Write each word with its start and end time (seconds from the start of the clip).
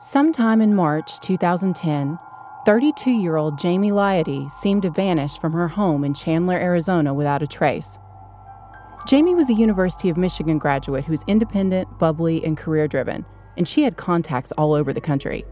Sometime 0.00 0.60
in 0.60 0.76
March 0.76 1.18
2010, 1.18 2.20
32 2.64 3.10
year 3.10 3.34
old 3.34 3.58
Jamie 3.58 3.90
Laiaddee 3.90 4.48
seemed 4.48 4.82
to 4.82 4.90
vanish 4.90 5.36
from 5.38 5.52
her 5.52 5.66
home 5.66 6.04
in 6.04 6.14
Chandler, 6.14 6.56
Arizona 6.56 7.12
without 7.12 7.42
a 7.42 7.48
trace. 7.48 7.98
Jamie 9.08 9.34
was 9.34 9.50
a 9.50 9.54
University 9.54 10.08
of 10.08 10.16
Michigan 10.16 10.56
graduate 10.56 11.04
who's 11.04 11.24
independent, 11.26 11.98
bubbly, 11.98 12.44
and 12.44 12.56
career 12.56 12.86
driven, 12.86 13.26
and 13.56 13.66
she 13.66 13.82
had 13.82 13.96
contacts 13.96 14.52
all 14.52 14.72
over 14.72 14.92
the 14.92 15.00
country. 15.00 15.44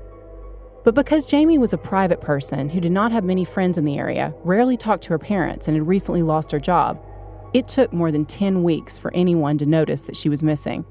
But 0.85 0.95
because 0.95 1.27
Jamie 1.27 1.59
was 1.59 1.73
a 1.73 1.79
private 1.79 2.21
person 2.21 2.69
who 2.69 2.81
did 2.81 2.93
not 2.93 3.11
have 3.11 3.25
many 3.25 3.45
friends 3.45 3.77
in 3.77 3.85
the 3.85 3.99
area, 3.99 4.33
rarely 4.45 4.77
talked 4.77 5.03
to 5.05 5.11
her 5.11 5.19
parents, 5.19 5.67
and 5.67 5.77
had 5.77 5.89
recently 5.89 6.23
lost 6.23 6.53
her 6.53 6.61
job, 6.61 7.05
it 7.53 7.67
took 7.67 7.93
more 7.93 8.13
than 8.13 8.25
10 8.25 8.63
weeks 8.63 8.97
for 8.97 9.13
anyone 9.13 9.59
to 9.59 9.67
notice 9.67 10.03
that 10.03 10.17
she 10.17 10.29
was 10.29 10.45
missing. 10.45 10.85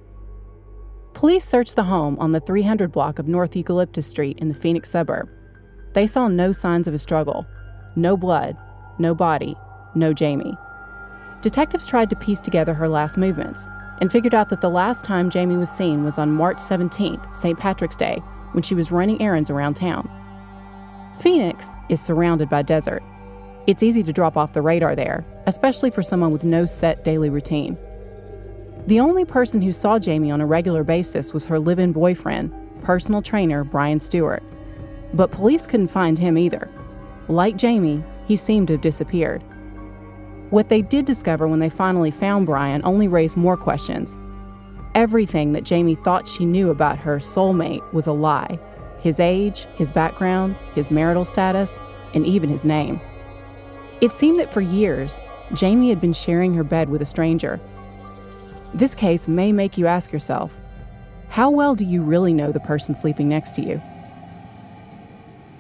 Police 1.16 1.46
searched 1.46 1.78
the 1.78 1.86
home 1.86 2.20
on 2.20 2.34
the 2.34 2.42
300 2.42 2.92
block 2.92 3.20
of 3.20 3.28
North 3.28 3.56
Eucalyptus 3.56 4.06
Street 4.06 4.38
in 4.38 4.50
the 4.50 4.54
Phoenix 4.54 4.90
suburb. 4.90 5.30
They 5.94 6.08
saw 6.08 6.28
no 6.28 6.52
signs 6.52 6.90
of 6.90 6.94
a 6.94 7.00
struggle 7.00 7.48
no 7.96 8.18
blood, 8.18 8.58
no 9.00 9.16
body, 9.16 9.56
no 9.96 10.12
Jamie. 10.12 10.58
Detectives 11.42 11.86
tried 11.86 12.10
to 12.10 12.16
piece 12.18 12.42
together 12.42 12.74
her 12.74 12.90
last 12.90 13.16
movements 13.16 13.66
and 14.02 14.12
figured 14.12 14.36
out 14.36 14.50
that 14.50 14.60
the 14.60 14.70
last 14.70 15.06
time 15.06 15.30
Jamie 15.30 15.56
was 15.56 15.70
seen 15.70 16.04
was 16.04 16.18
on 16.18 16.34
March 16.34 16.58
17th, 16.58 17.34
St. 17.34 17.58
Patrick's 17.58 17.96
Day, 17.96 18.22
when 18.52 18.62
she 18.62 18.76
was 18.76 18.92
running 18.92 19.22
errands 19.22 19.50
around 19.50 19.76
town. 19.76 20.12
Phoenix 21.22 21.70
is 21.88 22.02
surrounded 22.02 22.50
by 22.50 22.62
desert. 22.62 23.02
It's 23.68 23.84
easy 23.84 24.04
to 24.04 24.12
drop 24.12 24.36
off 24.36 24.52
the 24.52 24.62
radar 24.62 24.98
there, 24.98 25.26
especially 25.46 25.92
for 25.92 26.04
someone 26.04 26.32
with 26.32 26.44
no 26.44 26.66
set 26.66 27.06
daily 27.06 27.30
routine. 27.30 27.78
The 28.88 29.00
only 29.00 29.26
person 29.26 29.64
who 29.64 29.72
saw 29.72 29.98
Jamie 29.98 30.30
on 30.30 30.42
a 30.42 30.46
regular 30.46 30.84
basis 30.84 31.34
was 31.34 31.46
her 31.48 31.58
live 31.58 31.80
in 31.80 31.92
boyfriend, 31.92 32.54
personal 32.84 33.24
trainer 33.24 33.64
Brian 33.64 34.00
Stewart. 34.00 34.44
But 35.12 35.32
police 35.32 35.66
couldn't 35.66 35.88
find 35.88 36.20
him 36.20 36.38
either. 36.38 36.70
Like 37.28 37.58
Jamie, 37.58 38.04
he 38.28 38.38
seemed 38.38 38.68
to 38.68 38.74
have 38.74 38.82
disappeared. 38.82 39.42
What 40.52 40.70
they 40.70 40.84
did 40.84 41.06
discover 41.06 41.48
when 41.48 41.60
they 41.60 41.70
finally 41.70 42.12
found 42.12 42.46
Brian 42.46 42.84
only 42.86 43.08
raised 43.08 43.36
more 43.36 43.58
questions. 43.58 44.20
Everything 44.94 45.54
that 45.54 45.64
Jamie 45.64 45.96
thought 45.96 46.28
she 46.28 46.46
knew 46.46 46.70
about 46.70 47.00
her 47.00 47.18
soulmate 47.18 47.92
was 47.92 48.08
a 48.08 48.14
lie 48.14 48.60
his 49.00 49.20
age, 49.20 49.68
his 49.76 49.92
background, 49.92 50.56
his 50.74 50.90
marital 50.90 51.26
status, 51.26 51.78
and 52.16 52.26
even 52.26 52.50
his 52.50 52.66
name. 52.66 53.00
It 54.02 54.12
seemed 54.14 54.40
that 54.40 54.52
for 54.52 54.62
years, 54.62 55.20
Jamie 55.54 55.90
had 55.90 56.02
been 56.02 56.14
sharing 56.14 56.56
her 56.56 56.64
bed 56.64 56.90
with 56.90 57.04
a 57.04 57.06
stranger 57.06 57.60
this 58.76 58.94
case 58.94 59.26
may 59.26 59.54
make 59.54 59.78
you 59.78 59.88
ask 59.88 60.12
yourself 60.12 60.52
how 61.30 61.50
well 61.50 61.76
do 61.76 61.86
you 61.86 62.02
really 62.02 62.34
know 62.34 62.52
the 62.52 62.60
person 62.60 62.94
sleeping 62.94 63.30
next 63.30 63.56
to 63.56 63.62
you? 63.62 63.82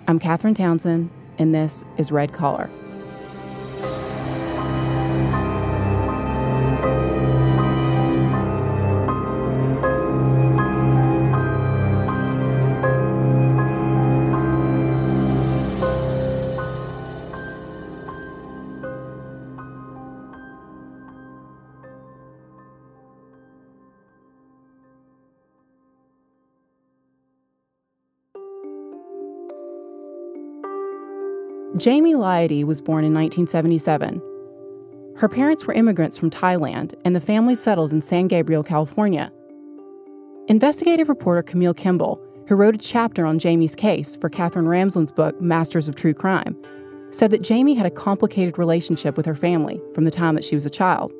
I'm 0.07 0.19
Katherine 0.19 0.53
Townsend, 0.53 1.09
and 1.37 1.55
this 1.55 1.83
is 1.97 2.11
Red 2.11 2.33
Collar. 2.33 2.69
Jamie 31.77 32.13
Laiaddee 32.13 32.63
was 32.63 32.79
born 32.79 33.03
in 33.03 33.13
1977. 33.13 34.21
Her 35.17 35.27
parents 35.27 35.65
were 35.65 35.73
immigrants 35.73 36.17
from 36.17 36.29
Thailand, 36.29 36.93
and 37.03 37.13
the 37.13 37.19
family 37.19 37.53
settled 37.53 37.91
in 37.91 38.01
San 38.01 38.29
Gabriel, 38.29 38.63
California. 38.63 39.29
Investigative 40.47 41.09
reporter 41.09 41.43
Camille 41.43 41.73
Kimball, 41.73 42.21
who 42.47 42.55
wrote 42.55 42.75
a 42.75 42.77
chapter 42.77 43.25
on 43.25 43.39
Jamie's 43.39 43.75
case 43.75 44.15
for 44.15 44.29
Katherine 44.29 44.69
Ramsland's 44.69 45.11
book, 45.11 45.41
Masters 45.41 45.89
of 45.89 45.97
True 45.97 46.13
Crime, 46.13 46.55
said 47.11 47.29
that 47.31 47.41
Jamie 47.41 47.75
had 47.75 47.85
a 47.85 47.91
complicated 47.91 48.57
relationship 48.57 49.17
with 49.17 49.25
her 49.25 49.35
family 49.35 49.81
from 49.93 50.05
the 50.05 50.11
time 50.11 50.35
that 50.35 50.45
she 50.45 50.55
was 50.55 50.65
a 50.65 50.69
child. 50.69 51.11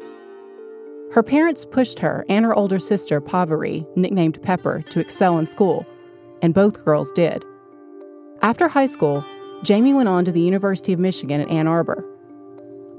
Her 1.12 1.24
parents 1.24 1.66
pushed 1.66 2.00
her 2.00 2.26
and 2.30 2.46
her 2.46 2.56
older 2.56 2.80
sister, 2.80 3.20
Pavari, 3.20 3.86
nicknamed 3.98 4.42
Pepper, 4.42 4.84
to 4.90 5.02
excel 5.02 5.38
in 5.38 5.48
school, 5.48 5.86
and 6.42 6.54
both 6.54 6.86
girls 6.86 7.12
did. 7.12 7.44
After 8.42 8.70
high 8.70 8.86
school, 8.86 9.26
Jamie 9.64 9.94
went 9.94 10.10
on 10.10 10.26
to 10.26 10.32
the 10.32 10.42
University 10.42 10.94
of 10.94 11.00
Michigan 11.00 11.42
at 11.42 11.50
Ann 11.50 11.68
Arbor. 11.68 12.04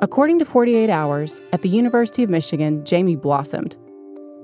According 0.01 0.39
to 0.41 0.45
48 0.45 0.91
Hours, 0.91 1.41
at 1.53 1.63
the 1.63 1.69
University 1.69 2.23
of 2.23 2.31
Michigan, 2.31 2.85
Jamie 2.85 3.17
blossomed. 3.17 3.77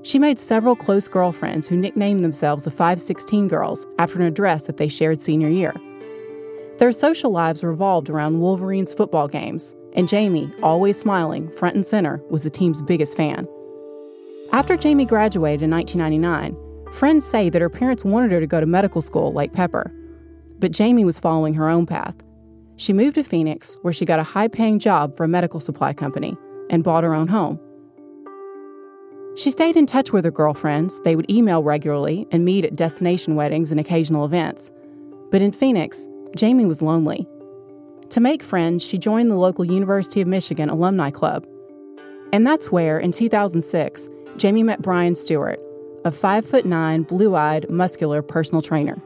She 0.02 0.18
made 0.18 0.38
several 0.38 0.76
close 0.76 1.08
girlfriends 1.08 1.68
who 1.68 1.76
nicknamed 1.76 2.20
themselves 2.20 2.62
the 2.62 2.70
516 2.70 3.48
Girls 3.48 3.86
after 3.98 4.18
an 4.18 4.26
address 4.26 4.64
that 4.64 4.76
they 4.76 4.88
shared 4.88 5.20
senior 5.20 5.48
year. 5.48 5.74
Their 6.78 6.92
social 6.92 7.30
lives 7.30 7.62
revolved 7.62 8.10
around 8.10 8.40
Wolverines 8.40 8.92
football 8.92 9.28
games, 9.28 9.74
and 9.94 10.08
Jamie, 10.08 10.52
always 10.62 10.98
smiling, 10.98 11.50
front 11.52 11.76
and 11.76 11.86
center, 11.86 12.20
was 12.30 12.42
the 12.42 12.50
team's 12.50 12.82
biggest 12.82 13.16
fan. 13.16 13.46
After 14.52 14.76
Jamie 14.76 15.06
graduated 15.06 15.62
in 15.62 15.70
1999, 15.70 16.94
friends 16.94 17.24
say 17.24 17.48
that 17.50 17.62
her 17.62 17.70
parents 17.70 18.04
wanted 18.04 18.32
her 18.32 18.40
to 18.40 18.46
go 18.46 18.60
to 18.60 18.66
medical 18.66 19.00
school 19.00 19.32
like 19.32 19.52
Pepper, 19.52 19.92
but 20.62 20.70
Jamie 20.70 21.04
was 21.04 21.18
following 21.18 21.54
her 21.54 21.68
own 21.68 21.86
path. 21.86 22.14
She 22.76 22.92
moved 22.92 23.16
to 23.16 23.24
Phoenix, 23.24 23.76
where 23.82 23.92
she 23.92 24.04
got 24.04 24.20
a 24.20 24.22
high 24.22 24.46
paying 24.46 24.78
job 24.78 25.16
for 25.16 25.24
a 25.24 25.28
medical 25.28 25.58
supply 25.58 25.92
company 25.92 26.36
and 26.70 26.84
bought 26.84 27.02
her 27.02 27.14
own 27.14 27.26
home. 27.26 27.58
She 29.34 29.50
stayed 29.50 29.76
in 29.76 29.86
touch 29.86 30.12
with 30.12 30.24
her 30.24 30.30
girlfriends. 30.30 31.00
They 31.00 31.16
would 31.16 31.28
email 31.28 31.64
regularly 31.64 32.28
and 32.30 32.44
meet 32.44 32.64
at 32.64 32.76
destination 32.76 33.34
weddings 33.34 33.72
and 33.72 33.80
occasional 33.80 34.24
events. 34.24 34.70
But 35.32 35.42
in 35.42 35.50
Phoenix, 35.50 36.06
Jamie 36.36 36.66
was 36.66 36.80
lonely. 36.80 37.26
To 38.10 38.20
make 38.20 38.44
friends, 38.44 38.84
she 38.84 38.98
joined 38.98 39.32
the 39.32 39.36
local 39.36 39.64
University 39.64 40.20
of 40.20 40.28
Michigan 40.28 40.68
Alumni 40.68 41.10
Club. 41.10 41.44
And 42.32 42.46
that's 42.46 42.70
where, 42.70 43.00
in 43.00 43.10
2006, 43.10 44.08
Jamie 44.36 44.62
met 44.62 44.80
Brian 44.80 45.16
Stewart, 45.16 45.58
a 46.04 46.12
5'9, 46.12 47.08
blue 47.08 47.34
eyed, 47.34 47.68
muscular 47.68 48.22
personal 48.22 48.62
trainer. 48.62 49.02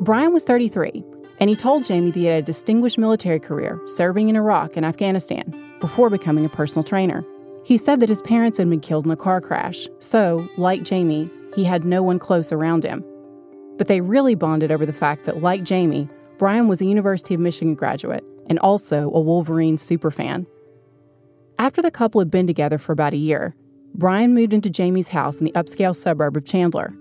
Brian 0.00 0.32
was 0.32 0.44
33, 0.44 1.04
and 1.38 1.48
he 1.48 1.56
told 1.56 1.84
Jamie 1.84 2.10
that 2.10 2.18
he 2.18 2.26
had 2.26 2.42
a 2.42 2.46
distinguished 2.46 2.98
military 2.98 3.38
career 3.38 3.80
serving 3.86 4.28
in 4.28 4.36
Iraq 4.36 4.76
and 4.76 4.84
Afghanistan 4.84 5.76
before 5.80 6.10
becoming 6.10 6.44
a 6.44 6.48
personal 6.48 6.82
trainer. 6.82 7.24
He 7.64 7.78
said 7.78 8.00
that 8.00 8.08
his 8.08 8.20
parents 8.22 8.58
had 8.58 8.68
been 8.68 8.80
killed 8.80 9.06
in 9.06 9.10
a 9.10 9.16
car 9.16 9.40
crash, 9.40 9.88
so, 10.00 10.48
like 10.56 10.82
Jamie, 10.82 11.30
he 11.54 11.64
had 11.64 11.84
no 11.84 12.02
one 12.02 12.18
close 12.18 12.52
around 12.52 12.84
him. 12.84 13.04
But 13.78 13.88
they 13.88 14.00
really 14.00 14.34
bonded 14.34 14.70
over 14.70 14.84
the 14.84 14.92
fact 14.92 15.24
that, 15.24 15.42
like 15.42 15.62
Jamie, 15.62 16.08
Brian 16.38 16.68
was 16.68 16.80
a 16.80 16.86
University 16.86 17.34
of 17.34 17.40
Michigan 17.40 17.74
graduate 17.74 18.24
and 18.48 18.58
also 18.58 19.10
a 19.12 19.20
Wolverine 19.20 19.76
superfan. 19.76 20.46
After 21.58 21.80
the 21.80 21.90
couple 21.90 22.20
had 22.20 22.30
been 22.30 22.46
together 22.46 22.78
for 22.78 22.92
about 22.92 23.14
a 23.14 23.18
year, 23.18 23.54
Brian 23.94 24.34
moved 24.34 24.52
into 24.52 24.68
Jamie's 24.68 25.08
house 25.08 25.38
in 25.38 25.44
the 25.44 25.52
upscale 25.52 25.94
suburb 25.94 26.36
of 26.36 26.44
Chandler. 26.44 26.92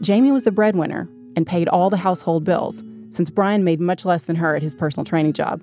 Jamie 0.00 0.32
was 0.32 0.44
the 0.44 0.50
breadwinner, 0.50 1.08
and 1.36 1.46
paid 1.46 1.68
all 1.68 1.90
the 1.90 1.96
household 1.96 2.44
bills, 2.44 2.82
since 3.10 3.30
Brian 3.30 3.64
made 3.64 3.80
much 3.80 4.04
less 4.04 4.24
than 4.24 4.36
her 4.36 4.56
at 4.56 4.62
his 4.62 4.74
personal 4.74 5.04
training 5.04 5.32
job. 5.32 5.62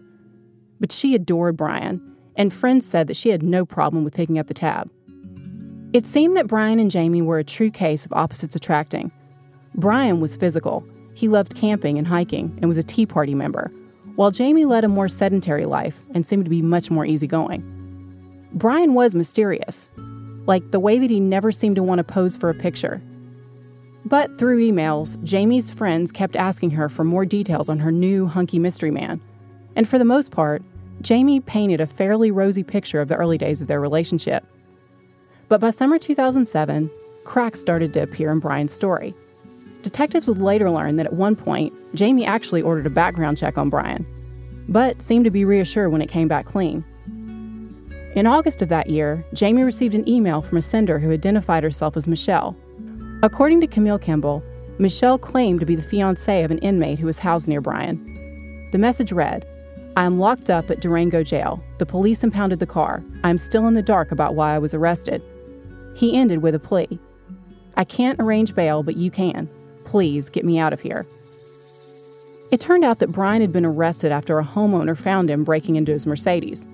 But 0.79 0.91
she 0.91 1.15
adored 1.15 1.57
Brian, 1.57 2.01
and 2.35 2.53
friends 2.53 2.85
said 2.85 3.07
that 3.07 3.17
she 3.17 3.29
had 3.29 3.43
no 3.43 3.65
problem 3.65 4.03
with 4.03 4.13
picking 4.13 4.39
up 4.39 4.47
the 4.47 4.53
tab. 4.53 4.89
It 5.91 6.05
seemed 6.05 6.37
that 6.37 6.47
Brian 6.47 6.79
and 6.79 6.91
Jamie 6.91 7.21
were 7.21 7.39
a 7.39 7.43
true 7.43 7.71
case 7.71 8.05
of 8.05 8.13
opposites 8.13 8.55
attracting. 8.55 9.11
Brian 9.75 10.21
was 10.21 10.35
physical, 10.35 10.85
he 11.15 11.27
loved 11.27 11.55
camping 11.55 11.97
and 11.97 12.07
hiking, 12.07 12.57
and 12.61 12.67
was 12.67 12.77
a 12.77 12.83
Tea 12.83 13.05
Party 13.05 13.33
member, 13.33 13.71
while 14.15 14.31
Jamie 14.31 14.65
led 14.65 14.83
a 14.83 14.87
more 14.87 15.09
sedentary 15.09 15.65
life 15.65 16.05
and 16.13 16.25
seemed 16.25 16.45
to 16.45 16.49
be 16.49 16.61
much 16.61 16.91
more 16.91 17.05
easygoing. 17.05 17.63
Brian 18.53 18.93
was 18.93 19.15
mysterious, 19.15 19.89
like 20.45 20.71
the 20.71 20.79
way 20.79 20.99
that 20.99 21.09
he 21.09 21.19
never 21.19 21.51
seemed 21.51 21.75
to 21.75 21.83
want 21.83 21.99
to 21.99 22.03
pose 22.03 22.37
for 22.37 22.49
a 22.49 22.53
picture 22.53 23.01
but 24.05 24.37
through 24.37 24.59
emails, 24.59 25.21
Jamie's 25.23 25.71
friends 25.71 26.11
kept 26.11 26.35
asking 26.35 26.71
her 26.71 26.89
for 26.89 27.03
more 27.03 27.25
details 27.25 27.69
on 27.69 27.79
her 27.79 27.91
new 27.91 28.27
hunky 28.27 28.59
mystery 28.59 28.91
man. 28.91 29.21
And 29.75 29.87
for 29.87 29.97
the 29.97 30.05
most 30.05 30.31
part, 30.31 30.63
Jamie 31.01 31.39
painted 31.39 31.79
a 31.79 31.87
fairly 31.87 32.31
rosy 32.31 32.63
picture 32.63 33.01
of 33.01 33.07
the 33.07 33.15
early 33.15 33.37
days 33.37 33.61
of 33.61 33.67
their 33.67 33.79
relationship. 33.79 34.45
But 35.47 35.61
by 35.61 35.69
summer 35.69 35.97
2007, 35.97 36.89
cracks 37.23 37.59
started 37.59 37.93
to 37.93 38.03
appear 38.03 38.31
in 38.31 38.39
Brian's 38.39 38.73
story. 38.73 39.13
Detectives 39.81 40.27
would 40.27 40.41
later 40.41 40.69
learn 40.69 40.97
that 40.97 41.05
at 41.05 41.13
one 41.13 41.35
point, 41.35 41.73
Jamie 41.95 42.25
actually 42.25 42.61
ordered 42.61 42.85
a 42.85 42.89
background 42.89 43.37
check 43.37 43.57
on 43.57 43.69
Brian, 43.69 44.05
but 44.67 45.01
seemed 45.01 45.25
to 45.25 45.31
be 45.31 45.45
reassured 45.45 45.91
when 45.91 46.01
it 46.01 46.09
came 46.09 46.27
back 46.27 46.45
clean. 46.45 46.83
In 48.15 48.27
August 48.27 48.61
of 48.61 48.69
that 48.69 48.89
year, 48.89 49.23
Jamie 49.33 49.63
received 49.63 49.95
an 49.95 50.07
email 50.07 50.41
from 50.41 50.57
a 50.57 50.61
sender 50.61 50.99
who 50.99 51.11
identified 51.11 51.63
herself 51.63 51.95
as 51.95 52.07
Michelle 52.07 52.55
According 53.21 53.59
to 53.61 53.67
Camille 53.67 53.99
Kimball, 53.99 54.41
Michelle 54.77 55.17
claimed 55.17 55.59
to 55.59 55.65
be 55.65 55.75
the 55.75 55.83
fiance 55.83 56.41
of 56.41 56.51
an 56.51 56.57
inmate 56.59 56.99
who 56.99 57.05
was 57.05 57.19
housed 57.19 57.49
near 57.49 57.59
Brian. 57.59 58.69
The 58.71 58.77
message 58.77 59.11
read 59.11 59.45
I 59.97 60.05
am 60.05 60.19
locked 60.19 60.49
up 60.49 60.71
at 60.71 60.79
Durango 60.79 61.21
Jail. 61.21 61.61
The 61.79 61.85
police 61.85 62.23
impounded 62.23 62.59
the 62.59 62.65
car. 62.65 63.03
I 63.25 63.29
am 63.29 63.37
still 63.37 63.67
in 63.67 63.73
the 63.73 63.81
dark 63.81 64.13
about 64.13 64.35
why 64.35 64.55
I 64.55 64.59
was 64.59 64.73
arrested. 64.73 65.21
He 65.95 66.15
ended 66.15 66.41
with 66.41 66.55
a 66.55 66.59
plea 66.59 66.97
I 67.75 67.83
can't 67.83 68.21
arrange 68.21 68.55
bail, 68.55 68.83
but 68.83 68.95
you 68.95 69.11
can. 69.11 69.49
Please 69.83 70.29
get 70.29 70.45
me 70.45 70.57
out 70.57 70.71
of 70.71 70.79
here. 70.79 71.05
It 72.51 72.61
turned 72.61 72.85
out 72.85 72.99
that 72.99 73.11
Brian 73.11 73.41
had 73.41 73.51
been 73.51 73.65
arrested 73.65 74.13
after 74.13 74.39
a 74.39 74.45
homeowner 74.45 74.97
found 74.97 75.29
him 75.29 75.43
breaking 75.43 75.75
into 75.75 75.91
his 75.91 76.07
Mercedes. 76.07 76.67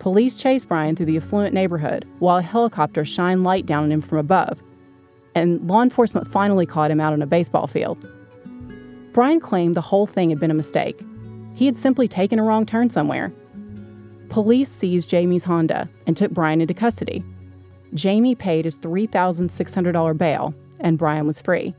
Police 0.00 0.34
chased 0.34 0.68
Brian 0.68 0.96
through 0.96 1.06
the 1.06 1.16
affluent 1.16 1.54
neighborhood 1.54 2.04
while 2.18 2.38
a 2.38 2.42
helicopter 2.42 3.04
shined 3.04 3.44
light 3.44 3.66
down 3.66 3.84
on 3.84 3.92
him 3.92 4.00
from 4.00 4.18
above, 4.18 4.60
and 5.36 5.68
law 5.68 5.82
enforcement 5.82 6.26
finally 6.26 6.64
caught 6.66 6.90
him 6.90 6.98
out 6.98 7.12
on 7.12 7.20
a 7.20 7.26
baseball 7.26 7.66
field. 7.66 7.98
Brian 9.12 9.38
claimed 9.38 9.76
the 9.76 9.82
whole 9.82 10.06
thing 10.06 10.30
had 10.30 10.40
been 10.40 10.50
a 10.50 10.54
mistake. 10.54 10.98
He 11.54 11.66
had 11.66 11.76
simply 11.76 12.08
taken 12.08 12.38
a 12.38 12.42
wrong 12.42 12.66
turn 12.66 12.90
somewhere. 12.90 13.32
Police 14.30 14.70
seized 14.70 15.10
Jamie's 15.10 15.44
Honda 15.44 15.88
and 16.06 16.16
took 16.16 16.32
Brian 16.32 16.60
into 16.60 16.74
custody. 16.74 17.22
Jamie 17.94 18.34
paid 18.34 18.64
his 18.64 18.76
$3,600 18.78 20.18
bail, 20.18 20.54
and 20.80 20.98
Brian 20.98 21.26
was 21.26 21.40
free. 21.40 21.74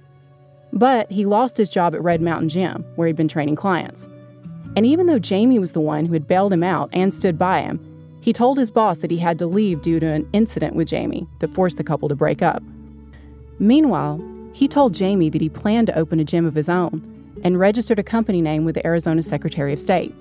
But 0.72 1.12
he 1.12 1.26
lost 1.26 1.58
his 1.58 1.70
job 1.70 1.96
at 1.96 2.04
Red 2.04 2.22
Mountain 2.22 2.50
Gym, 2.50 2.86
where 2.96 3.08
he'd 3.08 3.16
been 3.16 3.28
training 3.28 3.56
clients. 3.56 4.08
And 4.76 4.86
even 4.86 5.08
though 5.08 5.20
Jamie 5.20 5.60
was 5.60 5.72
the 5.72 5.82
one 5.82 6.06
who 6.06 6.14
had 6.14 6.28
bailed 6.28 6.54
him 6.54 6.64
out 6.64 6.90
and 6.94 7.14
stood 7.14 7.40
by 7.40 7.62
him, 7.62 7.80
he 8.22 8.34
told 8.34 8.60
his 8.60 8.70
boss 8.70 8.98
that 9.00 9.12
he 9.12 9.18
had 9.18 9.40
to 9.40 9.48
leave 9.48 9.82
due 9.82 10.00
to 10.00 10.06
an 10.06 10.30
incident 10.34 10.76
with 10.76 10.88
Jamie 10.88 11.28
that 11.40 11.54
forced 11.54 11.78
the 11.78 11.84
couple 11.84 12.08
to 12.10 12.16
break 12.16 12.42
up. 12.42 12.62
Meanwhile, 13.60 14.22
he 14.54 14.68
told 14.68 14.94
Jamie 14.94 15.30
that 15.30 15.42
he 15.42 15.50
planned 15.50 15.88
to 15.88 15.98
open 15.98 16.20
a 16.20 16.24
gym 16.24 16.46
of 16.46 16.56
his 16.56 16.70
own 16.70 17.02
and 17.44 17.60
registered 17.60 18.00
a 18.00 18.04
company 18.04 18.42
name 18.42 18.66
with 18.66 18.76
the 18.76 18.86
Arizona 18.86 19.22
Secretary 19.22 19.74
of 19.74 19.80
State. 19.80 20.14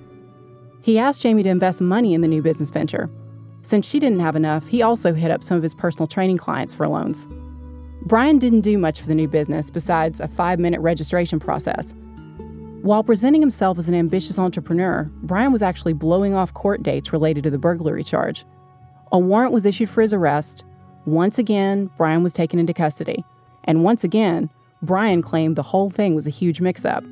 He 0.82 0.98
asked 0.98 1.22
Jamie 1.22 1.42
to 1.42 1.48
invest 1.48 1.80
money 1.80 2.14
in 2.14 2.20
the 2.20 2.28
new 2.28 2.42
business 2.42 2.70
venture. 2.70 3.10
Since 3.62 3.86
she 3.86 3.98
didn't 3.98 4.20
have 4.20 4.36
enough, 4.36 4.68
he 4.68 4.82
also 4.82 5.12
hit 5.14 5.30
up 5.30 5.42
some 5.42 5.56
of 5.56 5.62
his 5.62 5.74
personal 5.74 6.06
training 6.06 6.38
clients 6.38 6.74
for 6.74 6.86
loans. 6.86 7.26
Brian 8.02 8.38
didn't 8.38 8.60
do 8.60 8.78
much 8.78 9.00
for 9.00 9.08
the 9.08 9.14
new 9.14 9.26
business 9.26 9.68
besides 9.68 10.20
a 10.20 10.28
five 10.28 10.60
minute 10.60 10.80
registration 10.80 11.40
process. 11.40 11.92
While 12.82 13.02
presenting 13.02 13.40
himself 13.40 13.78
as 13.78 13.88
an 13.88 13.96
ambitious 13.96 14.38
entrepreneur, 14.38 15.10
Brian 15.22 15.50
was 15.50 15.62
actually 15.62 15.94
blowing 15.94 16.32
off 16.34 16.54
court 16.54 16.84
dates 16.84 17.12
related 17.12 17.42
to 17.42 17.50
the 17.50 17.58
burglary 17.58 18.04
charge. 18.04 18.44
A 19.10 19.18
warrant 19.18 19.52
was 19.52 19.66
issued 19.66 19.90
for 19.90 20.02
his 20.02 20.14
arrest. 20.14 20.62
Once 21.06 21.38
again, 21.38 21.88
Brian 21.96 22.22
was 22.22 22.32
taken 22.32 22.58
into 22.58 22.74
custody. 22.74 23.24
And 23.64 23.84
once 23.84 24.04
again, 24.04 24.50
Brian 24.82 25.22
claimed 25.22 25.56
the 25.56 25.62
whole 25.62 25.88
thing 25.88 26.14
was 26.14 26.26
a 26.26 26.30
huge 26.30 26.60
mix 26.60 26.84
up. 26.84 27.04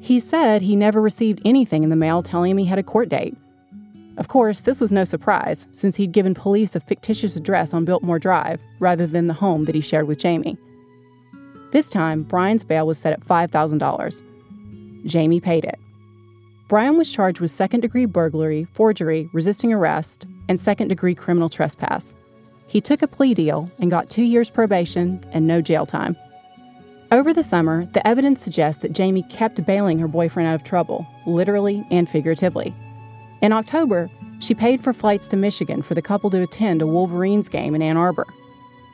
He 0.00 0.20
said 0.20 0.62
he 0.62 0.76
never 0.76 1.00
received 1.00 1.40
anything 1.44 1.82
in 1.84 1.90
the 1.90 1.96
mail 1.96 2.22
telling 2.22 2.50
him 2.50 2.58
he 2.58 2.66
had 2.66 2.78
a 2.78 2.82
court 2.82 3.08
date. 3.08 3.36
Of 4.18 4.28
course, 4.28 4.60
this 4.60 4.80
was 4.80 4.92
no 4.92 5.04
surprise, 5.04 5.66
since 5.72 5.96
he'd 5.96 6.12
given 6.12 6.34
police 6.34 6.76
a 6.76 6.80
fictitious 6.80 7.34
address 7.34 7.72
on 7.72 7.86
Biltmore 7.86 8.18
Drive 8.18 8.60
rather 8.78 9.06
than 9.06 9.26
the 9.26 9.34
home 9.34 9.62
that 9.64 9.74
he 9.74 9.80
shared 9.80 10.06
with 10.06 10.18
Jamie. 10.18 10.58
This 11.70 11.88
time, 11.88 12.24
Brian's 12.24 12.64
bail 12.64 12.86
was 12.86 12.98
set 12.98 13.14
at 13.14 13.20
$5,000. 13.20 15.06
Jamie 15.06 15.40
paid 15.40 15.64
it. 15.64 15.78
Brian 16.68 16.98
was 16.98 17.10
charged 17.10 17.40
with 17.40 17.50
second 17.50 17.80
degree 17.80 18.04
burglary, 18.04 18.66
forgery, 18.72 19.30
resisting 19.32 19.72
arrest, 19.72 20.26
and 20.48 20.60
second 20.60 20.88
degree 20.88 21.14
criminal 21.14 21.48
trespass. 21.48 22.14
He 22.72 22.80
took 22.80 23.02
a 23.02 23.06
plea 23.06 23.34
deal 23.34 23.70
and 23.80 23.90
got 23.90 24.08
two 24.08 24.22
years 24.22 24.48
probation 24.48 25.22
and 25.30 25.46
no 25.46 25.60
jail 25.60 25.84
time. 25.84 26.16
Over 27.10 27.34
the 27.34 27.42
summer, 27.42 27.84
the 27.92 28.06
evidence 28.06 28.40
suggests 28.40 28.80
that 28.80 28.94
Jamie 28.94 29.24
kept 29.24 29.66
bailing 29.66 29.98
her 29.98 30.08
boyfriend 30.08 30.48
out 30.48 30.54
of 30.54 30.64
trouble, 30.64 31.06
literally 31.26 31.86
and 31.90 32.08
figuratively. 32.08 32.74
In 33.42 33.52
October, 33.52 34.08
she 34.38 34.54
paid 34.54 34.82
for 34.82 34.94
flights 34.94 35.26
to 35.26 35.36
Michigan 35.36 35.82
for 35.82 35.92
the 35.92 36.00
couple 36.00 36.30
to 36.30 36.40
attend 36.40 36.80
a 36.80 36.86
Wolverines 36.86 37.46
game 37.46 37.74
in 37.74 37.82
Ann 37.82 37.98
Arbor. 37.98 38.26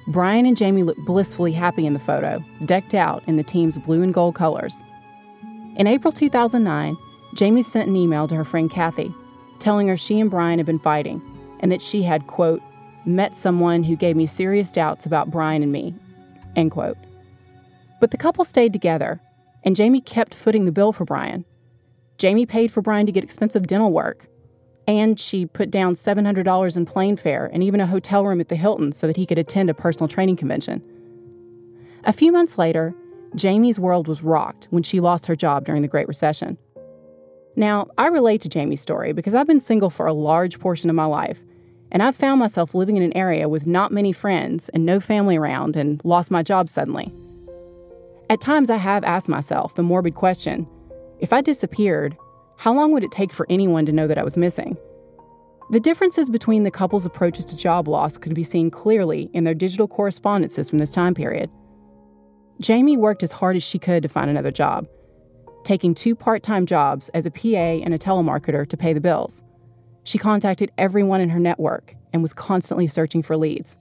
Brian 0.09 0.45
and 0.45 0.57
Jamie 0.57 0.83
looked 0.83 1.07
blissfully 1.07 1.53
happy 1.53 1.87
in 1.87 1.93
the 1.93 2.01
photo, 2.01 2.43
decked 2.65 2.95
out 2.95 3.23
in 3.29 3.37
the 3.37 3.45
team's 3.45 3.79
blue 3.79 4.03
and 4.03 4.13
gold 4.13 4.35
colors. 4.35 4.83
In 5.77 5.87
April 5.87 6.11
2009, 6.11 6.97
Jamie 7.37 7.63
sent 7.63 7.89
an 7.89 7.95
email 7.95 8.27
to 8.27 8.35
her 8.35 8.45
friend 8.45 8.69
Kathy, 8.69 9.15
telling 9.61 9.87
her 9.87 9.97
she 9.97 10.19
and 10.19 10.29
Brian 10.29 10.59
had 10.59 10.67
been 10.67 10.81
fighting 10.81 11.23
and 11.61 11.71
that 11.71 11.83
she 11.83 12.03
had, 12.03 12.27
quote, 12.27 12.61
met 13.05 13.37
someone 13.37 13.83
who 13.83 13.97
gave 13.97 14.17
me 14.17 14.27
serious 14.27 14.71
doubts 14.71 15.07
about 15.07 15.31
Brian 15.31 15.63
and 15.63 15.73
me, 15.73 15.95
end 16.57 16.71
quote. 16.71 16.99
But 18.01 18.11
the 18.11 18.17
couple 18.17 18.45
stayed 18.45 18.73
together, 18.73 19.21
and 19.65 19.77
Jamie 19.77 20.01
kept 20.01 20.35
footing 20.35 20.65
the 20.65 20.73
bill 20.73 20.93
for 20.93 21.05
Brian. 21.05 21.45
Jamie 22.19 22.47
paid 22.47 22.73
for 22.73 22.83
Brian 22.83 23.07
to 23.07 23.13
get 23.13 23.25
expensive 23.25 23.67
dental 23.67 23.93
work, 23.93 24.29
and 24.87 25.21
she 25.21 25.47
put 25.47 25.71
down 25.71 25.95
$700 25.95 26.77
in 26.77 26.87
plane 26.87 27.17
fare 27.17 27.51
and 27.53 27.63
even 27.63 27.81
a 27.81 27.87
hotel 27.87 28.25
room 28.25 28.41
at 28.41 28.49
the 28.49 28.57
Hilton 28.57 28.93
so 28.93 29.07
that 29.07 29.17
he 29.17 29.27
could 29.27 29.39
attend 29.39 29.69
a 29.69 29.75
personal 29.75 30.09
training 30.09 30.37
convention. 30.37 30.83
A 32.05 32.13
few 32.13 32.33
months 32.33 32.59
later, 32.59 32.95
Jamie's 33.35 33.79
world 33.79 34.09
was 34.09 34.23
rocked 34.23 34.67
when 34.71 34.83
she 34.83 35.01
lost 35.01 35.27
her 35.27 35.37
job 35.37 35.65
during 35.65 35.83
the 35.83 35.89
Great 35.89 36.09
Recession. 36.09 36.57
Now, 37.55 37.89
I 37.99 38.07
relate 38.07 38.41
to 38.43 38.49
Jamie's 38.49 38.81
story 38.81 39.13
because 39.13 39.35
I've 39.35 39.47
been 39.47 39.61
single 39.61 39.91
for 39.91 40.07
a 40.07 40.13
large 40.13 40.59
portion 40.59 40.89
of 40.89 40.97
my 40.97 41.05
life, 41.05 41.43
and 41.91 42.03
I've 42.03 42.17
found 42.17 42.39
myself 42.39 42.75
living 42.75 42.97
in 42.97 43.03
an 43.03 43.17
area 43.17 43.49
with 43.49 43.67
not 43.67 43.93
many 43.93 44.13
friends 44.13 44.69
and 44.71 44.85
no 44.85 45.01
family 45.01 45.37
around 45.37 45.77
and 45.77 46.01
lost 46.05 46.31
my 46.31 46.43
job 46.43 46.69
suddenly. 46.69 47.13
At 48.31 48.41
times, 48.41 48.69
I 48.69 48.77
have 48.77 49.05
asked 49.05 49.29
myself 49.29 49.75
the 49.75 49.83
morbid 49.83 50.15
question 50.15 50.67
if 51.21 51.33
I 51.33 51.41
disappeared, 51.41 52.17
how 52.57 52.73
long 52.73 52.93
would 52.93 53.03
it 53.03 53.11
take 53.11 53.33
for 53.33 53.47
anyone 53.49 53.87
to 53.87 53.93
know 53.93 54.07
that 54.07 54.19
I 54.19 54.25
was 54.25 54.37
missing? 54.37 54.77
The 55.71 55.81
differences 55.81 56.31
between 56.31 56.63
the 56.63 56.71
couple's 56.71 57.05
approaches 57.05 57.45
to 57.47 57.57
job 57.57 57.89
loss 57.89 58.17
could 58.17 58.35
be 58.35 58.45
seen 58.45 58.71
clearly 58.71 59.31
in 59.33 59.45
their 59.45 59.55
digital 59.55 59.89
correspondences 59.89 60.71
from 60.71 60.79
this 60.79 60.91
time 60.91 61.15
period. 61.15 61.51
Jamie 62.61 62.97
worked 62.97 63.23
as 63.23 63.33
hard 63.33 63.57
as 63.57 63.63
she 63.63 63.79
could 63.79 64.03
to 64.03 64.09
find 64.09 64.31
another 64.31 64.51
job, 64.51 64.87
taking 65.65 65.95
two 65.95 66.15
part 66.15 66.43
time 66.43 66.67
jobs 66.67 67.09
as 67.11 67.27
a 67.27 67.31
PA 67.31 67.83
and 67.85 67.93
a 67.93 67.99
telemarketer 67.99 68.69
to 68.69 68.77
pay 68.77 68.93
the 68.93 69.01
bills. 69.01 69.43
She 70.09 70.17
contacted 70.17 70.73
everyone 70.79 71.21
in 71.21 71.29
her 71.29 71.39
network 71.39 71.95
and 72.15 72.23
was 72.23 72.33
constantly 72.33 72.87
searching 72.87 73.23
for 73.23 73.37
leads. 73.37 73.77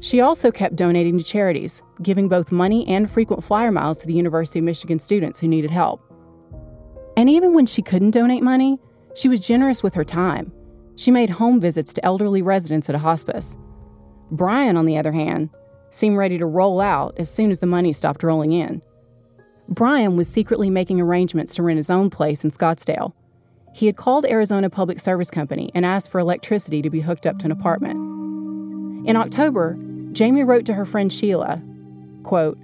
She 0.00 0.22
also 0.22 0.50
kept 0.50 0.74
donating 0.74 1.18
to 1.18 1.22
charities, 1.22 1.82
giving 2.00 2.30
both 2.30 2.50
money 2.50 2.88
and 2.88 3.10
frequent 3.10 3.44
flyer 3.44 3.70
miles 3.70 3.98
to 3.98 4.06
the 4.06 4.14
University 4.14 4.60
of 4.60 4.64
Michigan 4.64 4.98
students 4.98 5.38
who 5.38 5.46
needed 5.46 5.70
help. 5.70 6.00
And 7.14 7.28
even 7.28 7.52
when 7.52 7.66
she 7.66 7.82
couldn't 7.82 8.12
donate 8.12 8.42
money, 8.42 8.78
she 9.14 9.28
was 9.28 9.38
generous 9.38 9.82
with 9.82 9.92
her 9.96 10.02
time. 10.02 10.50
She 10.96 11.10
made 11.10 11.28
home 11.28 11.60
visits 11.60 11.92
to 11.92 12.04
elderly 12.06 12.40
residents 12.40 12.88
at 12.88 12.94
a 12.94 12.98
hospice. 12.98 13.54
Brian, 14.30 14.78
on 14.78 14.86
the 14.86 14.96
other 14.96 15.12
hand, 15.12 15.50
seemed 15.90 16.16
ready 16.16 16.38
to 16.38 16.46
roll 16.46 16.80
out 16.80 17.12
as 17.18 17.28
soon 17.28 17.50
as 17.50 17.58
the 17.58 17.66
money 17.66 17.92
stopped 17.92 18.22
rolling 18.22 18.52
in. 18.52 18.82
Brian 19.68 20.16
was 20.16 20.26
secretly 20.26 20.70
making 20.70 21.02
arrangements 21.02 21.54
to 21.56 21.62
rent 21.62 21.76
his 21.76 21.90
own 21.90 22.08
place 22.08 22.44
in 22.44 22.50
Scottsdale. 22.50 23.12
He 23.78 23.86
had 23.86 23.96
called 23.96 24.26
Arizona 24.26 24.68
Public 24.68 24.98
Service 24.98 25.30
Company 25.30 25.70
and 25.72 25.86
asked 25.86 26.10
for 26.10 26.18
electricity 26.18 26.82
to 26.82 26.90
be 26.90 27.00
hooked 27.00 27.28
up 27.28 27.38
to 27.38 27.44
an 27.44 27.52
apartment. 27.52 27.94
In 29.06 29.14
October, 29.14 29.78
Jamie 30.10 30.42
wrote 30.42 30.64
to 30.64 30.74
her 30.74 30.84
friend 30.84 31.12
Sheila, 31.12 31.62
quote, 32.24 32.58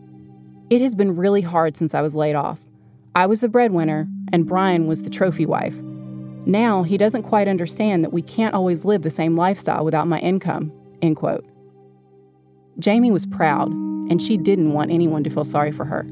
It 0.70 0.80
has 0.80 0.96
been 0.96 1.14
really 1.14 1.42
hard 1.42 1.76
since 1.76 1.94
I 1.94 2.02
was 2.02 2.16
laid 2.16 2.34
off. 2.34 2.58
I 3.14 3.26
was 3.26 3.38
the 3.38 3.48
breadwinner, 3.48 4.08
and 4.32 4.44
Brian 4.44 4.88
was 4.88 5.02
the 5.02 5.08
trophy 5.08 5.46
wife. 5.46 5.76
Now 6.46 6.82
he 6.82 6.98
doesn't 6.98 7.22
quite 7.22 7.46
understand 7.46 8.02
that 8.02 8.12
we 8.12 8.20
can't 8.20 8.52
always 8.52 8.84
live 8.84 9.02
the 9.02 9.08
same 9.08 9.36
lifestyle 9.36 9.84
without 9.84 10.08
my 10.08 10.18
income. 10.18 10.72
End 11.00 11.14
quote. 11.14 11.46
Jamie 12.80 13.12
was 13.12 13.24
proud, 13.24 13.70
and 13.70 14.20
she 14.20 14.36
didn't 14.36 14.72
want 14.72 14.90
anyone 14.90 15.22
to 15.22 15.30
feel 15.30 15.44
sorry 15.44 15.70
for 15.70 15.84
her. 15.84 16.04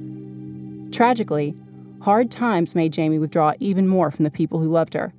Tragically, 0.92 1.56
hard 2.02 2.30
times 2.30 2.74
made 2.74 2.92
Jamie 2.92 3.18
withdraw 3.18 3.54
even 3.60 3.86
more 3.86 4.10
from 4.10 4.24
the 4.24 4.30
people 4.30 4.58
who 4.58 4.68
loved 4.68 4.94
her. 4.94 5.12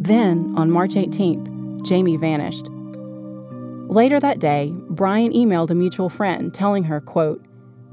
Then, 0.00 0.54
on 0.56 0.70
March 0.70 0.92
18th, 0.94 1.84
Jamie 1.84 2.16
vanished. 2.16 2.68
Later 3.92 4.20
that 4.20 4.38
day, 4.38 4.72
Brian 4.90 5.32
emailed 5.32 5.70
a 5.70 5.74
mutual 5.74 6.08
friend 6.08 6.54
telling 6.54 6.84
her, 6.84 7.00
quote, 7.00 7.44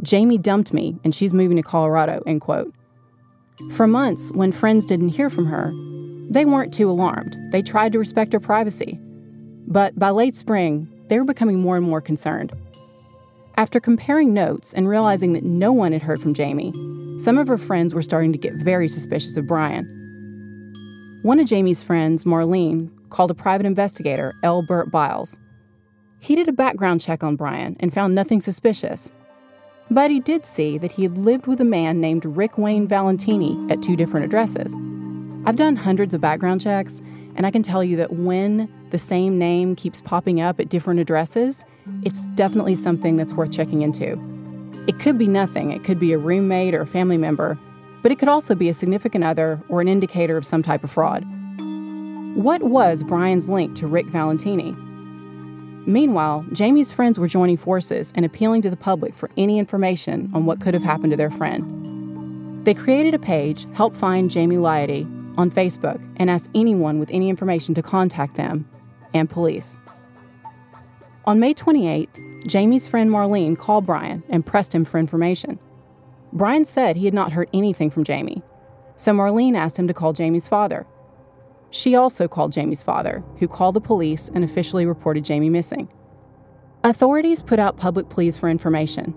Jamie 0.01 0.37
dumped 0.37 0.73
me 0.73 0.99
and 1.03 1.15
she's 1.15 1.33
moving 1.33 1.57
to 1.57 1.63
Colorado, 1.63 2.21
end 2.27 2.41
quote. 2.41 2.73
For 3.73 3.87
months, 3.87 4.31
when 4.33 4.51
friends 4.51 4.85
didn't 4.85 5.09
hear 5.09 5.29
from 5.29 5.45
her, 5.47 5.71
they 6.29 6.45
weren't 6.45 6.73
too 6.73 6.89
alarmed. 6.89 7.35
They 7.51 7.61
tried 7.61 7.93
to 7.93 7.99
respect 7.99 8.33
her 8.33 8.39
privacy. 8.39 8.99
But 9.67 9.97
by 9.97 10.11
late 10.11 10.35
spring, 10.35 10.87
they 11.07 11.17
were 11.17 11.25
becoming 11.25 11.59
more 11.59 11.77
and 11.77 11.87
more 11.87 12.01
concerned. 12.01 12.53
After 13.57 13.79
comparing 13.79 14.33
notes 14.33 14.73
and 14.73 14.87
realizing 14.87 15.33
that 15.33 15.43
no 15.45 15.71
one 15.71 15.93
had 15.93 16.01
heard 16.03 16.21
from 16.21 16.33
Jamie, 16.33 16.73
some 17.17 17.37
of 17.37 17.47
her 17.47 17.57
friends 17.57 17.93
were 17.93 18.01
starting 18.01 18.31
to 18.33 18.37
get 18.37 18.53
very 18.53 18.87
suspicious 18.87 19.37
of 19.37 19.47
Brian. 19.47 19.85
One 21.23 21.39
of 21.39 21.47
Jamie's 21.47 21.81
friends, 21.81 22.23
Marlene, 22.23 22.91
called 23.09 23.31
a 23.31 23.35
private 23.35 23.65
investigator, 23.65 24.33
L. 24.43 24.61
Burt 24.61 24.91
Biles. 24.91 25.39
He 26.19 26.35
did 26.35 26.47
a 26.47 26.53
background 26.53 27.01
check 27.01 27.23
on 27.23 27.35
Brian 27.35 27.77
and 27.79 27.93
found 27.93 28.13
nothing 28.13 28.41
suspicious. 28.41 29.11
But 29.89 30.11
he 30.11 30.19
did 30.19 30.45
see 30.45 30.77
that 30.79 30.91
he 30.91 31.03
had 31.03 31.17
lived 31.17 31.47
with 31.47 31.61
a 31.61 31.65
man 31.65 32.01
named 32.01 32.25
Rick 32.25 32.57
Wayne 32.57 32.87
Valentini 32.87 33.57
at 33.71 33.81
two 33.81 33.95
different 33.95 34.25
addresses. 34.25 34.75
I've 35.45 35.55
done 35.55 35.75
hundreds 35.75 36.13
of 36.13 36.21
background 36.21 36.61
checks, 36.61 37.01
and 37.35 37.45
I 37.45 37.51
can 37.51 37.63
tell 37.63 37.83
you 37.83 37.95
that 37.97 38.13
when 38.13 38.71
the 38.89 38.97
same 38.97 39.37
name 39.37 39.75
keeps 39.75 40.01
popping 40.01 40.41
up 40.41 40.59
at 40.59 40.69
different 40.69 40.99
addresses, 40.99 41.63
it's 42.03 42.27
definitely 42.35 42.75
something 42.75 43.15
that's 43.15 43.33
worth 43.33 43.51
checking 43.51 43.83
into. 43.83 44.15
It 44.87 44.99
could 44.99 45.17
be 45.17 45.27
nothing, 45.27 45.71
it 45.71 45.83
could 45.83 45.99
be 45.99 46.13
a 46.13 46.17
roommate 46.17 46.73
or 46.73 46.81
a 46.81 46.87
family 46.87 47.17
member, 47.17 47.57
but 48.03 48.11
it 48.11 48.19
could 48.19 48.27
also 48.27 48.53
be 48.53 48.69
a 48.69 48.73
significant 48.73 49.23
other 49.23 49.59
or 49.67 49.81
an 49.81 49.87
indicator 49.87 50.37
of 50.37 50.45
some 50.45 50.61
type 50.61 50.83
of 50.83 50.91
fraud. 50.91 51.25
What 52.35 52.61
was 52.63 53.01
Brian's 53.01 53.49
link 53.49 53.75
to 53.77 53.87
Rick 53.87 54.07
Valentini? 54.07 54.75
Meanwhile, 55.87 56.45
Jamie's 56.51 56.91
friends 56.91 57.17
were 57.17 57.27
joining 57.27 57.57
forces 57.57 58.11
and 58.15 58.25
appealing 58.25 58.61
to 58.63 58.69
the 58.69 58.77
public 58.77 59.15
for 59.15 59.29
any 59.37 59.57
information 59.57 60.29
on 60.33 60.45
what 60.45 60.61
could 60.61 60.73
have 60.73 60.83
happened 60.83 61.11
to 61.11 61.17
their 61.17 61.31
friend. 61.31 62.65
They 62.65 62.73
created 62.73 63.13
a 63.13 63.19
page, 63.19 63.67
Help 63.73 63.95
Find 63.95 64.29
Jamie 64.29 64.57
Laiaddee, 64.57 65.37
on 65.37 65.51
Facebook 65.51 66.01
and 66.17 66.29
asked 66.29 66.49
anyone 66.55 66.99
with 66.99 67.09
any 67.11 67.29
information 67.29 67.73
to 67.75 67.81
contact 67.81 68.35
them 68.35 68.67
and 69.13 69.29
police. 69.29 69.77
On 71.27 71.39
May 71.39 71.55
28th, 71.55 72.45
Jamie's 72.45 72.85
friend 72.85 73.09
Marlene 73.09 73.57
called 73.57 73.87
Brian 73.87 74.21
and 74.29 74.45
pressed 74.45 74.75
him 74.75 74.85
for 74.85 74.99
information. 74.99 75.57
Brian 76.31 76.65
said 76.65 76.95
he 76.95 77.05
had 77.05 77.15
not 77.15 77.31
heard 77.31 77.49
anything 77.51 77.89
from 77.89 78.03
Jamie, 78.03 78.43
so 78.95 79.11
Marlene 79.11 79.57
asked 79.57 79.77
him 79.77 79.87
to 79.87 79.93
call 79.93 80.13
Jamie's 80.13 80.47
father. 80.47 80.85
She 81.71 81.95
also 81.95 82.27
called 82.27 82.51
Jamie's 82.51 82.83
father, 82.83 83.23
who 83.39 83.47
called 83.47 83.73
the 83.73 83.81
police 83.81 84.29
and 84.35 84.43
officially 84.43 84.85
reported 84.85 85.25
Jamie 85.25 85.49
missing. 85.49 85.89
Authorities 86.83 87.41
put 87.41 87.57
out 87.57 87.75
public 87.75 88.07
pleas 88.07 88.37
for 88.37 88.47
information. 88.47 89.15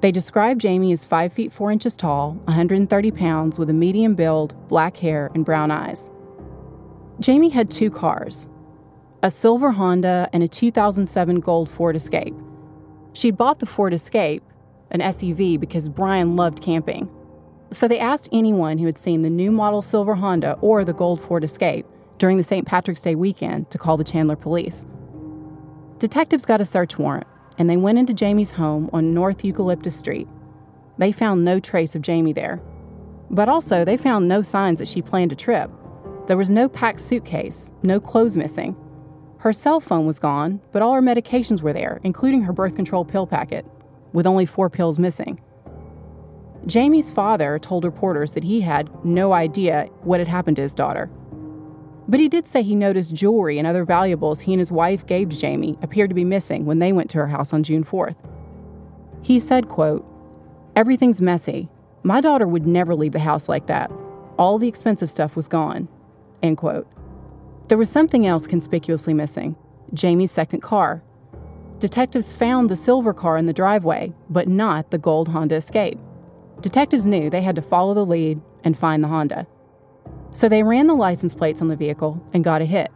They 0.00 0.10
described 0.10 0.60
Jamie 0.60 0.92
as 0.92 1.04
5 1.04 1.32
feet 1.32 1.52
4 1.52 1.70
inches 1.70 1.94
tall, 1.94 2.32
130 2.46 3.10
pounds, 3.12 3.60
with 3.60 3.70
a 3.70 3.74
medium 3.74 4.16
build, 4.16 4.56
black 4.66 4.96
hair, 4.96 5.30
and 5.34 5.44
brown 5.44 5.70
eyes. 5.70 6.10
Jamie 7.20 7.50
had 7.50 7.70
two 7.70 7.90
cars 7.90 8.48
a 9.24 9.30
silver 9.30 9.70
Honda 9.70 10.28
and 10.34 10.42
a 10.42 10.48
2007 10.48 11.40
gold 11.40 11.70
Ford 11.70 11.96
Escape. 11.96 12.34
She'd 13.14 13.38
bought 13.38 13.58
the 13.58 13.64
Ford 13.64 13.94
Escape, 13.94 14.42
an 14.90 15.00
SUV, 15.00 15.58
because 15.58 15.88
Brian 15.88 16.36
loved 16.36 16.60
camping. 16.60 17.08
So 17.70 17.88
they 17.88 17.98
asked 17.98 18.28
anyone 18.32 18.76
who 18.76 18.84
had 18.84 18.98
seen 18.98 19.22
the 19.22 19.30
new 19.30 19.50
model 19.50 19.80
silver 19.80 20.14
Honda 20.14 20.58
or 20.60 20.84
the 20.84 20.92
gold 20.92 21.22
Ford 21.22 21.42
Escape 21.42 21.86
during 22.18 22.36
the 22.36 22.44
St. 22.44 22.66
Patrick's 22.66 23.00
Day 23.00 23.14
weekend 23.14 23.70
to 23.70 23.78
call 23.78 23.96
the 23.96 24.04
Chandler 24.04 24.36
police. 24.36 24.84
Detectives 25.98 26.44
got 26.44 26.60
a 26.60 26.66
search 26.66 26.98
warrant, 26.98 27.26
and 27.56 27.70
they 27.70 27.78
went 27.78 27.96
into 27.96 28.12
Jamie's 28.12 28.50
home 28.50 28.90
on 28.92 29.14
North 29.14 29.42
Eucalyptus 29.42 29.96
Street. 29.96 30.28
They 30.98 31.12
found 31.12 31.46
no 31.46 31.60
trace 31.60 31.94
of 31.94 32.02
Jamie 32.02 32.34
there. 32.34 32.60
But 33.30 33.48
also, 33.48 33.86
they 33.86 33.96
found 33.96 34.28
no 34.28 34.42
signs 34.42 34.80
that 34.80 34.88
she 34.88 35.00
planned 35.00 35.32
a 35.32 35.36
trip. 35.36 35.70
There 36.26 36.36
was 36.36 36.50
no 36.50 36.68
packed 36.68 37.00
suitcase, 37.00 37.72
no 37.82 37.98
clothes 38.00 38.36
missing. 38.36 38.76
Her 39.44 39.52
cell 39.52 39.78
phone 39.78 40.06
was 40.06 40.18
gone, 40.18 40.62
but 40.72 40.80
all 40.80 40.94
her 40.94 41.02
medications 41.02 41.60
were 41.60 41.74
there, 41.74 42.00
including 42.02 42.40
her 42.44 42.52
birth 42.54 42.74
control 42.74 43.04
pill 43.04 43.26
packet, 43.26 43.66
with 44.14 44.26
only 44.26 44.46
four 44.46 44.70
pills 44.70 44.98
missing. 44.98 45.38
Jamie's 46.64 47.10
father 47.10 47.58
told 47.58 47.84
reporters 47.84 48.32
that 48.32 48.44
he 48.44 48.62
had 48.62 48.88
no 49.04 49.34
idea 49.34 49.90
what 50.00 50.18
had 50.18 50.28
happened 50.28 50.56
to 50.56 50.62
his 50.62 50.72
daughter. 50.72 51.10
But 52.08 52.20
he 52.20 52.28
did 52.30 52.48
say 52.48 52.62
he 52.62 52.74
noticed 52.74 53.14
jewelry 53.14 53.58
and 53.58 53.66
other 53.66 53.84
valuables 53.84 54.40
he 54.40 54.54
and 54.54 54.60
his 54.60 54.72
wife 54.72 55.04
gave 55.04 55.28
to 55.28 55.36
Jamie 55.36 55.76
appeared 55.82 56.08
to 56.08 56.14
be 56.14 56.24
missing 56.24 56.64
when 56.64 56.78
they 56.78 56.94
went 56.94 57.10
to 57.10 57.18
her 57.18 57.28
house 57.28 57.52
on 57.52 57.62
June 57.62 57.84
4th. 57.84 58.16
He 59.20 59.38
said, 59.38 59.68
quote, 59.68 60.06
Everything's 60.74 61.20
messy. 61.20 61.68
My 62.02 62.22
daughter 62.22 62.46
would 62.46 62.66
never 62.66 62.94
leave 62.94 63.12
the 63.12 63.18
house 63.18 63.46
like 63.46 63.66
that. 63.66 63.90
All 64.38 64.58
the 64.58 64.68
expensive 64.68 65.10
stuff 65.10 65.36
was 65.36 65.48
gone. 65.48 65.86
End 66.42 66.56
quote. 66.56 66.90
There 67.68 67.78
was 67.78 67.88
something 67.90 68.26
else 68.26 68.46
conspicuously 68.46 69.14
missing 69.14 69.56
Jamie's 69.94 70.30
second 70.30 70.60
car. 70.60 71.02
Detectives 71.78 72.34
found 72.34 72.68
the 72.68 72.76
silver 72.76 73.14
car 73.14 73.38
in 73.38 73.46
the 73.46 73.52
driveway, 73.52 74.12
but 74.28 74.48
not 74.48 74.90
the 74.90 74.98
gold 74.98 75.28
Honda 75.28 75.56
Escape. 75.56 75.98
Detectives 76.60 77.06
knew 77.06 77.30
they 77.30 77.42
had 77.42 77.56
to 77.56 77.62
follow 77.62 77.94
the 77.94 78.04
lead 78.04 78.40
and 78.64 78.76
find 78.76 79.02
the 79.02 79.08
Honda. 79.08 79.46
So 80.32 80.48
they 80.48 80.62
ran 80.62 80.88
the 80.88 80.94
license 80.94 81.34
plates 81.34 81.62
on 81.62 81.68
the 81.68 81.76
vehicle 81.76 82.22
and 82.34 82.44
got 82.44 82.60
a 82.60 82.66
hit. 82.66 82.90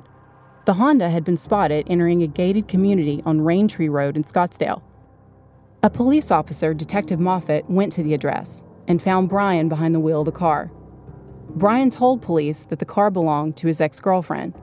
The 0.67 0.75
Honda 0.75 1.09
had 1.09 1.25
been 1.25 1.37
spotted 1.39 1.87
entering 1.89 2.23
a 2.23 2.27
gated 2.27 2.69
community 2.69 3.23
on 3.25 3.41
Raintree 3.41 3.91
Road 3.91 4.17
in 4.17 4.25
Scottsdale. 4.25 4.83
A 5.83 5.89
police 5.89 6.31
officer, 6.31 6.75
Detective 6.75 7.21
Moffat, 7.21 7.71
went 7.71 7.93
to 7.93 8.03
the 8.03 8.13
address 8.13 8.65
and 8.87 9.01
found 9.01 9.29
Brian 9.29 9.69
behind 9.69 9.95
the 9.95 10.01
wheel 10.01 10.21
of 10.21 10.27
the 10.27 10.33
car. 10.33 10.71
Brian 11.51 11.91
told 11.91 12.23
police 12.23 12.65
that 12.65 12.79
the 12.79 12.85
car 12.85 13.11
belonged 13.11 13.57
to 13.57 13.67
his 13.67 13.81
ex 13.81 14.01
girlfriend. 14.01 14.55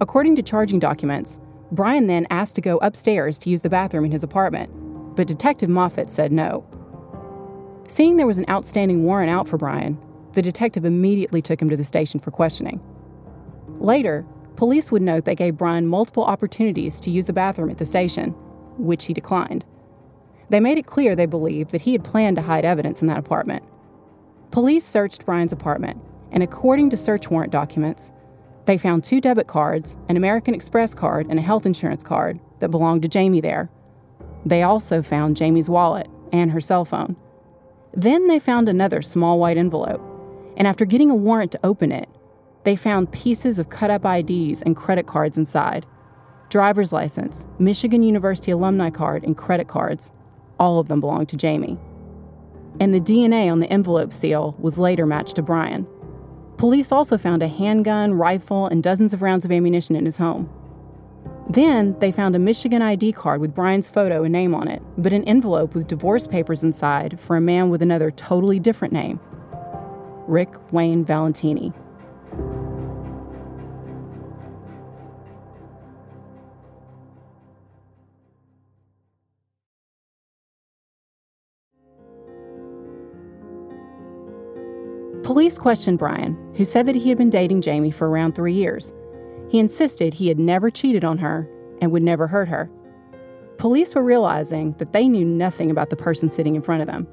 According 0.00 0.36
to 0.36 0.42
charging 0.42 0.78
documents, 0.78 1.40
Brian 1.70 2.06
then 2.06 2.26
asked 2.30 2.54
to 2.56 2.60
go 2.60 2.78
upstairs 2.78 3.38
to 3.38 3.50
use 3.50 3.62
the 3.62 3.70
bathroom 3.70 4.04
in 4.04 4.12
his 4.12 4.22
apartment, 4.22 4.70
but 5.16 5.26
Detective 5.26 5.68
Moffat 5.68 6.10
said 6.10 6.32
no. 6.32 6.64
Seeing 7.88 8.16
there 8.16 8.26
was 8.26 8.38
an 8.38 8.48
outstanding 8.48 9.04
warrant 9.04 9.30
out 9.30 9.48
for 9.48 9.58
Brian, 9.58 9.98
the 10.32 10.42
detective 10.42 10.84
immediately 10.84 11.42
took 11.42 11.60
him 11.60 11.68
to 11.68 11.76
the 11.76 11.84
station 11.84 12.20
for 12.20 12.30
questioning. 12.30 12.80
Later, 13.78 14.24
police 14.56 14.90
would 14.90 15.02
note 15.02 15.24
they 15.24 15.34
gave 15.34 15.58
Brian 15.58 15.86
multiple 15.86 16.24
opportunities 16.24 17.00
to 17.00 17.10
use 17.10 17.26
the 17.26 17.32
bathroom 17.32 17.70
at 17.70 17.78
the 17.78 17.84
station, 17.84 18.30
which 18.78 19.04
he 19.04 19.12
declined. 19.12 19.64
They 20.48 20.60
made 20.60 20.78
it 20.78 20.86
clear 20.86 21.14
they 21.14 21.26
believed 21.26 21.70
that 21.72 21.82
he 21.82 21.92
had 21.92 22.04
planned 22.04 22.36
to 22.36 22.42
hide 22.42 22.64
evidence 22.64 23.02
in 23.02 23.08
that 23.08 23.18
apartment. 23.18 23.64
Police 24.50 24.84
searched 24.84 25.26
Brian's 25.26 25.52
apartment, 25.52 26.00
and 26.32 26.42
according 26.42 26.90
to 26.90 26.96
search 26.96 27.30
warrant 27.30 27.52
documents, 27.52 28.10
they 28.64 28.78
found 28.78 29.04
two 29.04 29.20
debit 29.20 29.46
cards, 29.46 29.96
an 30.08 30.16
American 30.16 30.54
Express 30.54 30.94
card, 30.94 31.26
and 31.28 31.38
a 31.38 31.42
health 31.42 31.66
insurance 31.66 32.02
card 32.02 32.40
that 32.60 32.70
belonged 32.70 33.02
to 33.02 33.08
Jamie 33.08 33.40
there. 33.40 33.70
They 34.44 34.62
also 34.62 35.02
found 35.02 35.36
Jamie's 35.36 35.70
wallet 35.70 36.08
and 36.32 36.50
her 36.50 36.60
cell 36.60 36.84
phone. 36.84 37.16
Then 37.94 38.26
they 38.26 38.38
found 38.38 38.68
another 38.68 39.02
small 39.02 39.38
white 39.38 39.56
envelope 39.56 40.00
and 40.56 40.66
after 40.66 40.84
getting 40.84 41.10
a 41.10 41.14
warrant 41.14 41.52
to 41.52 41.60
open 41.64 41.92
it, 41.92 42.08
they 42.64 42.76
found 42.76 43.12
pieces 43.12 43.58
of 43.58 43.70
cut 43.70 43.90
up 43.90 44.04
IDs 44.04 44.62
and 44.62 44.76
credit 44.76 45.06
cards 45.06 45.38
inside 45.38 45.86
driver's 46.48 46.92
license, 46.92 47.46
Michigan 47.58 48.02
University 48.02 48.50
alumni 48.50 48.90
card, 48.90 49.24
and 49.24 49.38
credit 49.38 49.68
cards. 49.68 50.12
All 50.60 50.78
of 50.78 50.86
them 50.86 51.00
belonged 51.00 51.30
to 51.30 51.36
Jamie. 51.38 51.78
And 52.78 52.92
the 52.92 53.00
DNA 53.00 53.50
on 53.50 53.60
the 53.60 53.72
envelope 53.72 54.12
seal 54.12 54.54
was 54.58 54.78
later 54.78 55.06
matched 55.06 55.36
to 55.36 55.42
Brian. 55.42 55.86
Police 56.62 56.92
also 56.92 57.18
found 57.18 57.42
a 57.42 57.48
handgun, 57.48 58.14
rifle, 58.14 58.68
and 58.68 58.84
dozens 58.84 59.12
of 59.12 59.20
rounds 59.20 59.44
of 59.44 59.50
ammunition 59.50 59.96
in 59.96 60.04
his 60.04 60.18
home. 60.18 60.48
Then 61.50 61.98
they 61.98 62.12
found 62.12 62.36
a 62.36 62.38
Michigan 62.38 62.80
ID 62.80 63.14
card 63.14 63.40
with 63.40 63.52
Brian's 63.52 63.88
photo 63.88 64.22
and 64.22 64.30
name 64.30 64.54
on 64.54 64.68
it, 64.68 64.80
but 64.96 65.12
an 65.12 65.24
envelope 65.24 65.74
with 65.74 65.88
divorce 65.88 66.28
papers 66.28 66.62
inside 66.62 67.18
for 67.18 67.34
a 67.36 67.40
man 67.40 67.68
with 67.68 67.82
another 67.82 68.12
totally 68.12 68.60
different 68.60 68.94
name. 68.94 69.18
Rick 70.28 70.54
Wayne 70.72 71.04
Valentini. 71.04 71.72
Police 85.32 85.58
questioned 85.58 85.98
Brian, 85.98 86.36
who 86.56 86.64
said 86.66 86.84
that 86.84 86.94
he 86.94 87.08
had 87.08 87.16
been 87.16 87.30
dating 87.30 87.62
Jamie 87.62 87.90
for 87.90 88.06
around 88.10 88.34
three 88.34 88.52
years. 88.52 88.92
He 89.48 89.58
insisted 89.58 90.12
he 90.12 90.28
had 90.28 90.38
never 90.38 90.70
cheated 90.70 91.06
on 91.06 91.16
her 91.16 91.48
and 91.80 91.90
would 91.90 92.02
never 92.02 92.26
hurt 92.26 92.48
her. 92.48 92.70
Police 93.56 93.94
were 93.94 94.02
realizing 94.02 94.72
that 94.72 94.92
they 94.92 95.08
knew 95.08 95.24
nothing 95.24 95.70
about 95.70 95.88
the 95.88 95.96
person 95.96 96.28
sitting 96.28 96.54
in 96.54 96.60
front 96.60 96.82
of 96.82 96.86
them. 96.86 97.08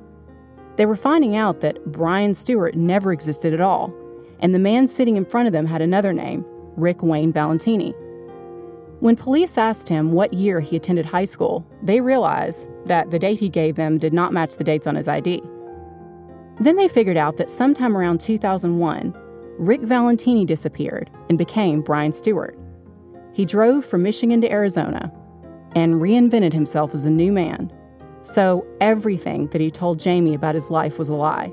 They 0.75 0.85
were 0.85 0.97
finding 0.97 1.37
out 1.37 1.61
that 1.61 1.93
Brian 1.93 2.33
Stewart 2.33 2.75
never 2.75 3.13
existed 3.13 3.53
at 3.53 3.61
all, 3.61 3.93
and 4.41 4.53
the 4.53 4.59
man 4.59 4.85
sitting 4.89 5.15
in 5.15 5.23
front 5.23 5.47
of 5.47 5.53
them 5.53 5.65
had 5.65 5.81
another 5.81 6.11
name, 6.11 6.43
Rick 6.75 7.01
Wayne 7.01 7.31
Valentini. 7.31 7.93
When 8.99 9.15
police 9.15 9.57
asked 9.57 9.87
him 9.87 10.11
what 10.11 10.33
year 10.33 10.59
he 10.59 10.75
attended 10.75 11.05
high 11.05 11.23
school, 11.23 11.65
they 11.83 12.01
realized 12.01 12.69
that 12.83 13.11
the 13.11 13.19
date 13.19 13.39
he 13.39 13.47
gave 13.47 13.75
them 13.77 13.97
did 13.97 14.11
not 14.11 14.33
match 14.33 14.57
the 14.57 14.65
dates 14.65 14.87
on 14.87 14.95
his 14.95 15.07
ID. 15.07 15.41
Then 16.59 16.75
they 16.75 16.87
figured 16.87 17.17
out 17.17 17.37
that 17.37 17.49
sometime 17.49 17.95
around 17.95 18.19
2001, 18.19 19.15
Rick 19.57 19.81
Valentini 19.81 20.45
disappeared 20.45 21.09
and 21.29 21.37
became 21.37 21.81
Brian 21.81 22.11
Stewart. 22.11 22.57
He 23.33 23.45
drove 23.45 23.85
from 23.85 24.03
Michigan 24.03 24.41
to 24.41 24.51
Arizona 24.51 25.11
and 25.75 25.95
reinvented 25.95 26.53
himself 26.53 26.93
as 26.93 27.05
a 27.05 27.09
new 27.09 27.31
man 27.31 27.71
so 28.23 28.65
everything 28.81 29.47
that 29.47 29.61
he 29.61 29.71
told 29.71 29.99
Jamie 29.99 30.33
about 30.33 30.55
his 30.55 30.69
life 30.69 30.99
was 30.99 31.09
a 31.09 31.15
lie. 31.15 31.51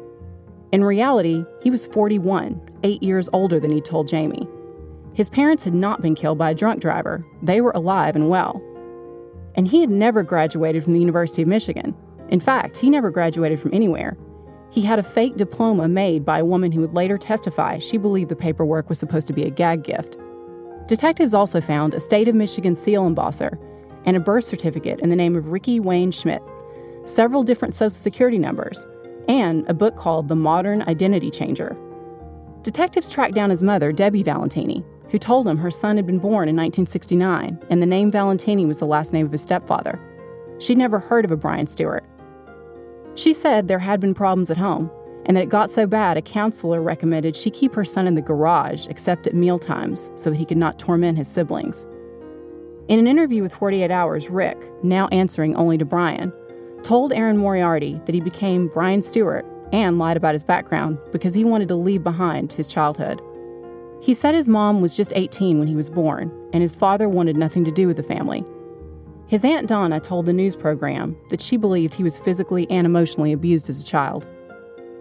In 0.72 0.82
reality, 0.84 1.44
he 1.62 1.70
was 1.70 1.86
41, 1.86 2.60
eight 2.82 3.02
years 3.02 3.28
older 3.32 3.60
than 3.60 3.70
he 3.70 3.80
told 3.80 4.08
Jamie. 4.08 4.48
His 5.14 5.30
parents 5.30 5.62
had 5.62 5.75
not 5.75 6.02
been 6.02 6.14
killed 6.14 6.38
by 6.38 6.50
a 6.50 6.54
drunk 6.54 6.80
driver, 6.80 7.25
they 7.42 7.60
were 7.60 7.70
alive 7.70 8.16
and 8.16 8.28
well. 8.28 8.62
And 9.54 9.66
he 9.66 9.80
had 9.80 9.90
never 9.90 10.22
graduated 10.22 10.84
from 10.84 10.92
the 10.92 11.00
University 11.00 11.42
of 11.42 11.48
Michigan, 11.48 11.94
In 12.28 12.40
fact, 12.40 12.76
he 12.76 12.90
never 12.90 13.10
graduated 13.10 13.60
from 13.60 13.72
anywhere. 13.72 14.16
He 14.70 14.82
had 14.82 14.99
a 14.99 15.02
fake 15.02 15.37
diploma 15.37 15.88
made 15.88 16.25
by 16.25 16.40
a 16.40 16.44
woman 16.44 16.73
who 16.73 16.80
would 16.80 16.94
later 16.94 17.18
testify 17.18 17.78
she 17.78 17.96
believed 17.96 18.30
the 18.30 18.37
paperwork 18.37 18.88
was 18.88 18.99
supposed 18.99 19.26
to 19.28 19.32
be 19.32 19.44
a 19.44 19.50
gag 19.50 19.85
gift. 19.85 20.18
Detectives 20.87 21.35
also 21.35 21.61
found 21.61 21.94
a 21.94 22.00
state 22.00 22.28
of 22.28 22.35
Michigan 22.35 22.76
seal 22.76 23.08
embosser 23.08 23.58
and 24.04 24.16
a 24.16 24.20
birth 24.20 24.44
certificate 24.44 25.00
in 25.00 25.08
the 25.08 25.16
name 25.16 25.35
of 25.35 25.49
Ricky 25.49 25.80
Wayne 25.80 26.12
Schmidt, 26.12 26.42
several 27.04 27.42
different 27.42 27.75
social 27.75 27.90
security 27.90 28.38
numbers, 28.38 28.87
and 29.28 29.68
a 29.68 29.75
book 29.75 29.96
called 29.96 30.28
The 30.28 30.37
Modern 30.37 30.82
Identity 30.82 31.30
Changer. 31.30 31.76
Detectives 32.62 33.11
tracked 33.11 33.35
down 33.35 33.50
his 33.50 33.62
mother, 33.62 33.92
Debbie 33.92 34.23
Valentini, 34.23 34.85
who 35.11 35.18
told 35.18 35.46
him 35.46 35.56
her 35.56 35.70
son 35.70 35.96
had 35.96 36.06
been 36.06 36.18
born 36.18 36.49
in 36.49 36.56
1969 36.56 37.58
and 37.70 37.82
the 37.82 37.87
name 37.87 38.11
Valentini 38.11 38.66
was 38.66 38.78
the 38.78 38.87
last 38.87 39.12
name 39.12 39.26
of 39.26 39.32
his 39.32 39.42
stepfather. 39.42 40.00
She'd 40.58 40.78
never 40.78 40.99
heard 40.99 41.25
of 41.25 41.30
a 41.30 41.37
Brian 41.37 41.66
Stewart. 41.66 42.04
She 43.16 43.32
said 43.32 43.66
there 43.66 43.78
had 43.78 43.99
been 43.99 44.14
problems 44.14 44.50
at 44.50 44.58
home 44.58 44.90
and 45.25 45.37
that 45.37 45.42
it 45.42 45.49
got 45.49 45.70
so 45.70 45.87
bad 45.87 46.16
a 46.16 46.23
counselor 46.23 46.82
recommended 46.82 47.35
she 47.35 47.50
keep 47.50 47.75
her 47.75 47.85
son 47.85 48.06
in 48.06 48.14
the 48.14 48.23
garage 48.23 48.87
except 48.88 49.26
at 49.26 49.35
meal 49.35 49.58
times 49.58 50.11
so 50.14 50.30
that 50.30 50.37
he 50.37 50.44
could 50.44 50.58
not 50.58 50.78
torment 50.78 51.18
his 51.18 51.26
siblings. 51.26 51.87
In 52.88 53.00
an 53.00 53.08
interview 53.08 53.42
with 53.42 53.54
48 53.54 53.90
Hours, 53.90 54.30
Rick, 54.30 54.58
now 54.85 55.08
answering 55.08 55.56
only 55.56 55.78
to 55.78 55.85
Brian, 55.85 56.32
told 56.82 57.12
Erin 57.12 57.38
Moriarty 57.38 58.00
that 58.04 58.14
he 58.14 58.20
became 58.20 58.68
Brian 58.68 59.02
Stewart 59.02 59.44
and 59.73 59.99
lied 59.99 60.16
about 60.16 60.35
his 60.35 60.44
background 60.44 60.99
because 61.11 61.35
he 61.35 61.42
wanted 61.42 61.68
to 61.68 61.75
leave 61.75 62.04
behind 62.04 62.52
his 62.52 62.68
childhood. 62.68 63.20
He 64.00 64.14
said 64.14 64.35
his 64.35 64.46
mom 64.46 64.80
was 64.80 64.94
just 64.94 65.12
18 65.16 65.58
when 65.58 65.66
he 65.66 65.75
was 65.75 65.90
born, 65.90 66.30
and 66.52 66.62
his 66.62 66.76
father 66.76 67.08
wanted 67.08 67.37
nothing 67.37 67.64
to 67.64 67.73
do 67.73 67.88
with 67.88 67.96
the 67.96 68.02
family. 68.04 68.44
His 69.28 69.45
Aunt 69.45 69.66
Donna 69.66 69.99
told 69.99 70.26
the 70.26 70.33
news 70.33 70.54
program 70.54 71.16
that 71.30 71.40
she 71.40 71.56
believed 71.56 71.95
he 71.95 72.04
was 72.04 72.18
physically 72.18 72.71
and 72.71 72.87
emotionally 72.87 73.33
abused 73.33 73.68
as 73.68 73.83
a 73.83 73.87
child. 73.87 74.25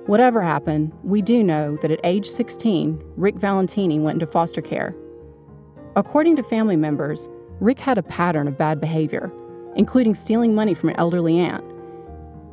Whatever 0.08 0.42
happened, 0.42 0.92
we 1.04 1.22
do 1.22 1.44
know 1.44 1.78
that 1.82 1.92
at 1.92 2.00
age 2.04 2.28
16, 2.28 3.00
Rick 3.18 3.36
Valentini 3.36 4.00
went 4.00 4.16
into 4.16 4.26
foster 4.26 4.62
care. 4.62 4.96
According 5.96 6.38
to 6.38 6.44
family 6.44 6.76
members, 6.76 7.30
Rick 7.60 7.80
had 7.80 8.00
a 8.00 8.04
pattern 8.04 8.48
of 8.48 8.58
bad 8.58 8.82
behavior, 8.82 9.32
including 9.76 10.16
stealing 10.16 10.56
money 10.56 10.74
from 10.74 10.90
an 10.90 10.96
elderly 10.98 11.38
aunt. 11.38 11.64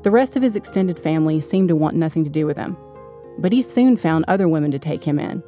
The 0.02 0.11
rest 0.11 0.37
of 0.37 0.43
his 0.43 0.57
extended 0.57 0.99
family 0.99 1.41
seemed 1.41 1.69
to 1.69 1.76
want 1.76 1.97
nothing 1.97 2.25
to 2.25 2.31
do 2.31 2.45
with 2.45 2.59
him, 2.59 2.76
but 3.38 3.52
he 3.52 3.62
soon 3.62 3.97
found 3.97 4.26
other 4.29 4.47
women 4.47 4.71
to 4.73 4.79
take 4.79 5.05
him 5.05 5.19
in. 5.19 5.43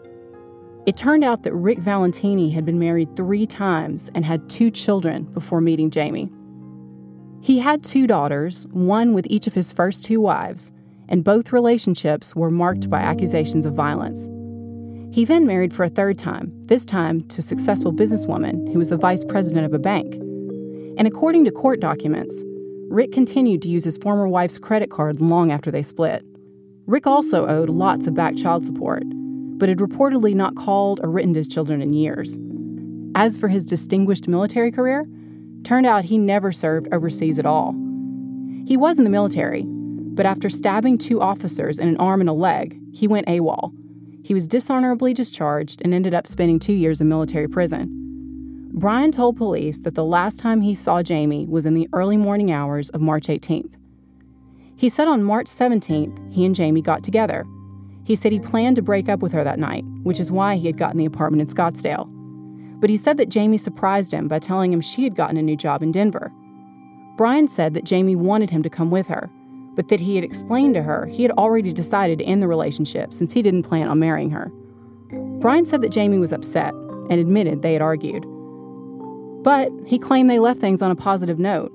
It 0.86 0.98
turned 0.98 1.24
out 1.24 1.44
that 1.44 1.54
Rick 1.54 1.78
Valentini 1.78 2.50
had 2.50 2.66
been 2.66 2.78
married 2.78 3.16
three 3.16 3.46
times 3.46 4.10
and 4.14 4.22
had 4.22 4.50
two 4.50 4.70
children 4.70 5.24
before 5.24 5.62
meeting 5.62 5.88
Jamie. 5.90 6.30
He 7.40 7.58
had 7.58 7.82
two 7.82 8.06
daughters, 8.06 8.66
one 8.70 9.14
with 9.14 9.26
each 9.30 9.46
of 9.46 9.54
his 9.54 9.72
first 9.72 10.04
two 10.04 10.20
wives, 10.20 10.72
and 11.08 11.24
both 11.24 11.52
relationships 11.52 12.36
were 12.36 12.50
marked 12.50 12.90
by 12.90 13.00
accusations 13.00 13.64
of 13.64 13.72
violence. 13.72 14.28
He 15.14 15.24
then 15.24 15.46
married 15.46 15.72
for 15.72 15.84
a 15.84 15.88
third 15.88 16.18
time, 16.18 16.52
this 16.64 16.84
time 16.84 17.22
to 17.28 17.38
a 17.38 17.42
successful 17.42 17.92
businesswoman 17.92 18.70
who 18.70 18.78
was 18.78 18.90
the 18.90 18.98
vice 18.98 19.24
president 19.24 19.64
of 19.64 19.72
a 19.72 19.78
bank. 19.78 20.14
And 20.98 21.06
according 21.06 21.44
to 21.46 21.50
court 21.50 21.80
documents, 21.80 22.42
Rick 22.90 23.12
continued 23.12 23.62
to 23.62 23.68
use 23.68 23.84
his 23.84 23.96
former 23.96 24.28
wife's 24.28 24.58
credit 24.58 24.90
card 24.90 25.20
long 25.20 25.50
after 25.50 25.70
they 25.70 25.82
split. 25.82 26.24
Rick 26.86 27.06
also 27.06 27.46
owed 27.46 27.70
lots 27.70 28.06
of 28.06 28.14
back 28.14 28.36
child 28.36 28.64
support, 28.64 29.02
but 29.58 29.68
had 29.68 29.78
reportedly 29.78 30.34
not 30.34 30.56
called 30.56 31.00
or 31.02 31.10
written 31.10 31.34
to 31.34 31.40
his 31.40 31.48
children 31.48 31.80
in 31.80 31.92
years. 31.92 32.38
As 33.14 33.38
for 33.38 33.48
his 33.48 33.64
distinguished 33.64 34.28
military 34.28 34.72
career, 34.72 35.06
turned 35.62 35.86
out 35.86 36.04
he 36.04 36.18
never 36.18 36.52
served 36.52 36.88
overseas 36.92 37.38
at 37.38 37.46
all. 37.46 37.72
He 38.66 38.76
was 38.76 38.98
in 38.98 39.04
the 39.04 39.10
military, 39.10 39.64
but 39.66 40.26
after 40.26 40.48
stabbing 40.48 40.98
two 40.98 41.20
officers 41.20 41.78
in 41.78 41.88
an 41.88 41.96
arm 41.98 42.20
and 42.20 42.30
a 42.30 42.32
leg, 42.32 42.78
he 42.92 43.06
went 43.06 43.26
AWOL. 43.26 43.72
He 44.24 44.34
was 44.34 44.48
dishonorably 44.48 45.12
discharged 45.12 45.82
and 45.82 45.92
ended 45.92 46.14
up 46.14 46.26
spending 46.26 46.58
two 46.58 46.72
years 46.72 47.00
in 47.00 47.08
military 47.08 47.48
prison. 47.48 48.70
Brian 48.72 49.12
told 49.12 49.36
police 49.36 49.78
that 49.80 49.94
the 49.94 50.04
last 50.04 50.40
time 50.40 50.60
he 50.60 50.74
saw 50.74 51.02
Jamie 51.02 51.46
was 51.46 51.66
in 51.66 51.74
the 51.74 51.88
early 51.92 52.16
morning 52.16 52.50
hours 52.50 52.90
of 52.90 53.00
March 53.00 53.28
18th. 53.28 53.74
He 54.76 54.88
said 54.88 55.06
on 55.06 55.22
March 55.22 55.46
17th, 55.46 56.32
he 56.32 56.44
and 56.44 56.54
Jamie 56.54 56.82
got 56.82 57.04
together 57.04 57.44
he 58.04 58.14
said 58.14 58.32
he 58.32 58.40
planned 58.40 58.76
to 58.76 58.82
break 58.82 59.08
up 59.08 59.20
with 59.20 59.32
her 59.32 59.42
that 59.42 59.58
night, 59.58 59.84
which 60.02 60.20
is 60.20 60.30
why 60.30 60.56
he 60.56 60.66
had 60.66 60.78
gotten 60.78 60.98
the 60.98 61.06
apartment 61.06 61.40
in 61.40 61.54
Scottsdale. 61.54 62.08
But 62.80 62.90
he 62.90 62.96
said 62.96 63.16
that 63.16 63.30
Jamie 63.30 63.58
surprised 63.58 64.12
him 64.12 64.28
by 64.28 64.38
telling 64.38 64.72
him 64.72 64.80
she 64.80 65.04
had 65.04 65.16
gotten 65.16 65.36
a 65.36 65.42
new 65.42 65.56
job 65.56 65.82
in 65.82 65.90
Denver. 65.90 66.30
Brian 67.16 67.48
said 67.48 67.74
that 67.74 67.84
Jamie 67.84 68.16
wanted 68.16 68.50
him 68.50 68.62
to 68.62 68.70
come 68.70 68.90
with 68.90 69.06
her, 69.06 69.30
but 69.74 69.88
that 69.88 70.00
he 70.00 70.16
had 70.16 70.24
explained 70.24 70.74
to 70.74 70.82
her 70.82 71.06
he 71.06 71.22
had 71.22 71.32
already 71.32 71.72
decided 71.72 72.18
to 72.18 72.24
end 72.24 72.42
the 72.42 72.48
relationship 72.48 73.12
since 73.12 73.32
he 73.32 73.42
didn't 73.42 73.62
plan 73.62 73.88
on 73.88 73.98
marrying 73.98 74.30
her. 74.30 74.52
Brian 75.40 75.64
said 75.64 75.80
that 75.80 75.92
Jamie 75.92 76.18
was 76.18 76.32
upset 76.32 76.74
and 77.08 77.20
admitted 77.20 77.62
they 77.62 77.72
had 77.72 77.82
argued. 77.82 78.24
But 79.42 79.70
he 79.86 79.98
claimed 79.98 80.28
they 80.28 80.38
left 80.38 80.60
things 80.60 80.82
on 80.82 80.90
a 80.90 80.96
positive 80.96 81.38
note. 81.38 81.72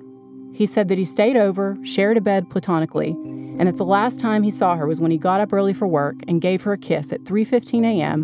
He 0.54 0.66
said 0.66 0.88
that 0.90 0.98
he 0.98 1.06
stayed 1.06 1.38
over, 1.38 1.78
shared 1.84 2.18
a 2.18 2.22
bed 2.22 2.50
platonically, 2.50 3.16
and 3.60 3.68
that 3.68 3.78
the 3.78 3.86
last 3.86 4.20
time 4.20 4.42
he 4.42 4.50
saw 4.50 4.76
her 4.76 4.88
was 4.88 5.02
when 5.02 5.12
he 5.12 5.18
got 5.18 5.42
up 5.42 5.54
early 5.54 5.74
for 5.74 5.86
work 5.86 6.16
and 6.28 6.42
gave 6.42 6.64
her 6.64 6.74
a 6.74 6.78
kiss 6.78 7.12
at 7.12 7.26
3:15 7.26 7.84
a.m. 7.86 8.24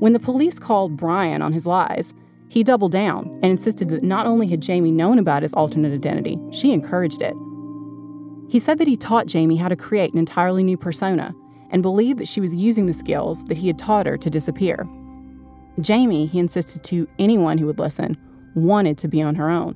When 0.00 0.14
the 0.14 0.18
police 0.18 0.58
called 0.58 0.96
Brian 0.96 1.42
on 1.42 1.52
his 1.52 1.66
lies, 1.66 2.14
he 2.48 2.64
doubled 2.64 2.92
down 2.92 3.28
and 3.42 3.46
insisted 3.46 3.88
that 3.90 4.02
not 4.02 4.26
only 4.26 4.48
had 4.48 4.60
Jamie 4.60 4.90
known 4.90 5.18
about 5.18 5.42
his 5.42 5.52
alternate 5.54 5.92
identity, 5.92 6.38
she 6.50 6.72
encouraged 6.72 7.22
it. 7.22 7.34
He 8.48 8.58
said 8.58 8.78
that 8.78 8.88
he 8.88 8.96
taught 8.96 9.26
Jamie 9.26 9.56
how 9.56 9.68
to 9.68 9.76
create 9.76 10.12
an 10.12 10.18
entirely 10.18 10.62
new 10.62 10.76
persona 10.76 11.34
and 11.70 11.82
believed 11.82 12.18
that 12.18 12.28
she 12.28 12.40
was 12.40 12.54
using 12.54 12.86
the 12.86 12.94
skills 12.94 13.44
that 13.44 13.56
he 13.56 13.66
had 13.66 13.78
taught 13.78 14.06
her 14.06 14.16
to 14.16 14.30
disappear. 14.30 14.88
Jamie, 15.80 16.26
he 16.26 16.38
insisted 16.38 16.84
to 16.84 17.08
anyone 17.18 17.58
who 17.58 17.66
would 17.66 17.78
listen, 17.78 18.16
wanted 18.54 18.96
to 18.98 19.08
be 19.08 19.20
on 19.20 19.34
her 19.34 19.50
own. 19.50 19.74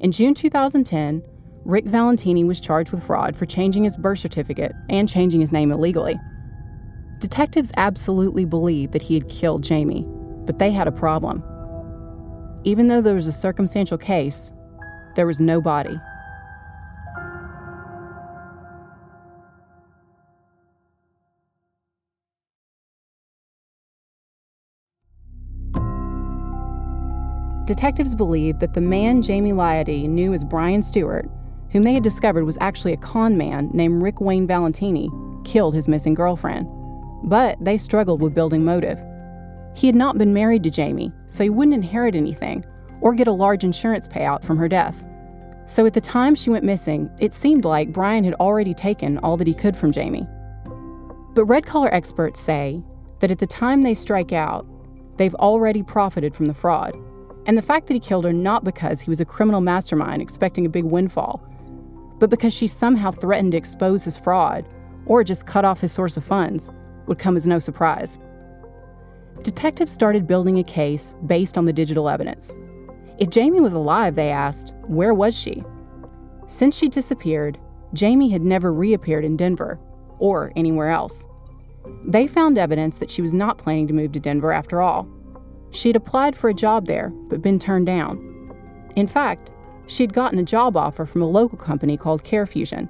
In 0.00 0.10
June 0.10 0.32
2010, 0.32 1.22
Rick 1.64 1.84
Valentini 1.84 2.42
was 2.42 2.60
charged 2.60 2.90
with 2.90 3.04
fraud 3.04 3.36
for 3.36 3.46
changing 3.46 3.84
his 3.84 3.96
birth 3.96 4.18
certificate 4.18 4.72
and 4.88 5.08
changing 5.08 5.40
his 5.40 5.52
name 5.52 5.70
illegally. 5.70 6.18
Detectives 7.18 7.70
absolutely 7.76 8.46
believed 8.46 8.92
that 8.92 9.02
he 9.02 9.14
had 9.14 9.28
killed 9.28 9.62
Jamie, 9.62 10.06
but 10.46 10.58
they 10.58 10.70
had 10.70 10.88
a 10.88 10.92
problem. 10.92 11.44
Even 12.64 12.88
though 12.88 13.02
there 13.02 13.14
was 13.14 13.26
a 13.26 13.32
circumstantial 13.32 13.98
case, 13.98 14.50
there 15.16 15.26
was 15.26 15.40
no 15.40 15.60
body. 15.60 16.00
Detectives 27.66 28.14
believed 28.14 28.60
that 28.60 28.72
the 28.72 28.80
man 28.80 29.22
Jamie 29.22 29.52
Laiaddee 29.52 30.08
knew 30.08 30.32
as 30.32 30.42
Brian 30.42 30.82
Stewart 30.82 31.30
whom 31.72 31.82
they 31.82 31.94
had 31.94 32.02
discovered 32.02 32.44
was 32.44 32.58
actually 32.60 32.92
a 32.92 32.98
con 32.98 33.36
man 33.36 33.70
named 33.72 34.02
Rick 34.02 34.20
Wayne 34.20 34.46
Valentini, 34.46 35.08
killed 35.44 35.74
his 35.74 35.88
missing 35.88 36.14
girlfriend. 36.14 36.68
But 37.24 37.62
they 37.62 37.76
struggled 37.76 38.22
with 38.22 38.34
building 38.34 38.64
motive. 38.64 38.98
He 39.74 39.86
had 39.86 39.96
not 39.96 40.18
been 40.18 40.34
married 40.34 40.62
to 40.64 40.70
Jamie, 40.70 41.12
so 41.28 41.44
he 41.44 41.50
wouldn't 41.50 41.74
inherit 41.74 42.14
anything 42.14 42.64
or 43.00 43.14
get 43.14 43.28
a 43.28 43.32
large 43.32 43.64
insurance 43.64 44.06
payout 44.06 44.44
from 44.44 44.58
her 44.58 44.68
death. 44.68 45.04
So 45.66 45.86
at 45.86 45.94
the 45.94 46.00
time 46.00 46.34
she 46.34 46.50
went 46.50 46.64
missing, 46.64 47.08
it 47.20 47.32
seemed 47.32 47.64
like 47.64 47.92
Brian 47.92 48.24
had 48.24 48.34
already 48.34 48.74
taken 48.74 49.18
all 49.18 49.36
that 49.36 49.46
he 49.46 49.54
could 49.54 49.76
from 49.76 49.92
Jamie. 49.92 50.26
But 51.34 51.44
red 51.44 51.64
collar 51.64 51.92
experts 51.94 52.40
say 52.40 52.82
that 53.20 53.30
at 53.30 53.38
the 53.38 53.46
time 53.46 53.82
they 53.82 53.94
strike 53.94 54.32
out, 54.32 54.66
they've 55.16 55.34
already 55.36 55.82
profited 55.82 56.34
from 56.34 56.46
the 56.46 56.54
fraud. 56.54 56.96
And 57.46 57.56
the 57.56 57.62
fact 57.62 57.86
that 57.86 57.94
he 57.94 58.00
killed 58.00 58.24
her 58.24 58.32
not 58.32 58.64
because 58.64 59.00
he 59.00 59.10
was 59.10 59.20
a 59.20 59.24
criminal 59.24 59.60
mastermind 59.60 60.20
expecting 60.20 60.66
a 60.66 60.70
big 60.70 60.84
windfall, 60.84 61.46
but 62.20 62.30
because 62.30 62.54
she 62.54 62.68
somehow 62.68 63.10
threatened 63.10 63.52
to 63.52 63.58
expose 63.58 64.04
his 64.04 64.16
fraud 64.16 64.64
or 65.06 65.24
just 65.24 65.46
cut 65.46 65.64
off 65.64 65.80
his 65.80 65.90
source 65.90 66.16
of 66.16 66.22
funds 66.24 66.70
would 67.06 67.18
come 67.18 67.36
as 67.36 67.46
no 67.46 67.58
surprise. 67.58 68.18
Detectives 69.42 69.90
started 69.90 70.28
building 70.28 70.58
a 70.58 70.62
case 70.62 71.14
based 71.26 71.58
on 71.58 71.64
the 71.64 71.72
digital 71.72 72.08
evidence. 72.08 72.54
If 73.18 73.30
Jamie 73.30 73.60
was 73.60 73.74
alive, 73.74 74.14
they 74.14 74.30
asked, 74.30 74.74
where 74.86 75.14
was 75.14 75.36
she? 75.36 75.62
Since 76.46 76.76
she 76.76 76.88
disappeared, 76.88 77.58
Jamie 77.94 78.30
had 78.30 78.42
never 78.42 78.72
reappeared 78.72 79.24
in 79.24 79.36
Denver 79.36 79.80
or 80.18 80.52
anywhere 80.56 80.90
else. 80.90 81.26
They 82.06 82.26
found 82.26 82.58
evidence 82.58 82.98
that 82.98 83.10
she 83.10 83.22
was 83.22 83.32
not 83.32 83.58
planning 83.58 83.86
to 83.88 83.94
move 83.94 84.12
to 84.12 84.20
Denver 84.20 84.52
after 84.52 84.82
all. 84.82 85.08
She 85.70 85.88
had 85.88 85.96
applied 85.96 86.36
for 86.36 86.50
a 86.50 86.54
job 86.54 86.86
there, 86.86 87.08
but 87.28 87.42
been 87.42 87.58
turned 87.58 87.86
down. 87.86 88.26
In 88.96 89.06
fact, 89.06 89.52
she'd 89.90 90.14
gotten 90.14 90.38
a 90.38 90.44
job 90.44 90.76
offer 90.76 91.04
from 91.04 91.20
a 91.20 91.28
local 91.28 91.58
company 91.58 91.96
called 91.96 92.22
CareFusion. 92.22 92.88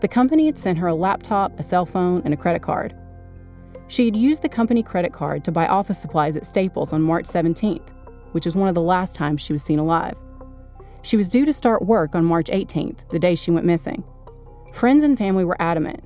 The 0.00 0.08
company 0.08 0.46
had 0.46 0.56
sent 0.56 0.78
her 0.78 0.86
a 0.86 0.94
laptop, 0.94 1.58
a 1.58 1.62
cell 1.62 1.84
phone, 1.84 2.22
and 2.24 2.32
a 2.32 2.36
credit 2.36 2.62
card. 2.62 2.94
She 3.88 4.04
had 4.04 4.16
used 4.16 4.42
the 4.42 4.48
company 4.48 4.82
credit 4.82 5.12
card 5.12 5.44
to 5.44 5.52
buy 5.52 5.66
office 5.66 5.98
supplies 5.98 6.36
at 6.36 6.46
Staples 6.46 6.92
on 6.92 7.02
March 7.02 7.26
17th, 7.26 7.88
which 8.32 8.46
is 8.46 8.54
one 8.54 8.68
of 8.68 8.74
the 8.74 8.80
last 8.80 9.14
times 9.14 9.40
she 9.40 9.52
was 9.52 9.62
seen 9.62 9.78
alive. 9.78 10.16
She 11.02 11.16
was 11.16 11.28
due 11.28 11.44
to 11.44 11.52
start 11.52 11.84
work 11.84 12.14
on 12.14 12.24
March 12.24 12.46
18th, 12.46 13.08
the 13.10 13.18
day 13.18 13.34
she 13.34 13.50
went 13.50 13.66
missing. 13.66 14.04
Friends 14.72 15.02
and 15.02 15.18
family 15.18 15.44
were 15.44 15.60
adamant. 15.60 16.02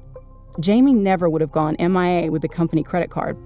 Jamie 0.59 0.94
never 0.94 1.29
would 1.29 1.42
have 1.42 1.52
gone 1.52 1.76
MIA 1.79 2.31
with 2.31 2.40
the 2.42 2.48
company 2.48 2.83
credit 2.83 3.11
card. 3.11 3.37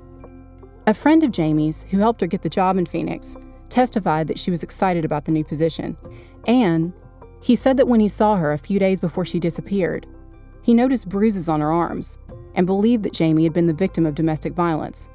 A 0.87 0.95
friend 0.95 1.23
of 1.25 1.33
Jamie's, 1.33 1.85
who 1.91 1.99
helped 1.99 2.21
her 2.21 2.27
get 2.29 2.43
the 2.43 2.49
job 2.49 2.79
in 2.79 2.87
Phoenix, 2.87 3.37
testified 3.69 4.27
that 4.27 4.39
she 4.39 4.51
was 4.51 4.63
excited 4.63 5.05
about 5.05 5.25
the 5.25 5.33
new 5.33 5.45
position. 5.45 5.97
And 6.47 6.93
he 7.43 7.57
said 7.57 7.77
that 7.77 7.89
when 7.89 8.01
he 8.01 8.09
saw 8.09 8.37
her 8.37 8.53
a 8.53 8.59
few 8.59 8.79
days 8.79 9.01
before 9.01 9.25
she 9.25 9.41
disappeared, 9.41 10.07
he 10.63 10.75
noticed 10.75 11.09
bruises 11.09 11.49
on 11.49 11.61
her 11.61 11.73
arms 11.73 12.19
and 12.55 12.67
believed 12.67 13.03
that 13.05 13.13
Jamie 13.13 13.45
had 13.45 13.53
been 13.53 13.67
the 13.67 13.73
victim 13.73 14.05
of 14.05 14.15
domestic 14.15 14.53
violence. 14.53 15.09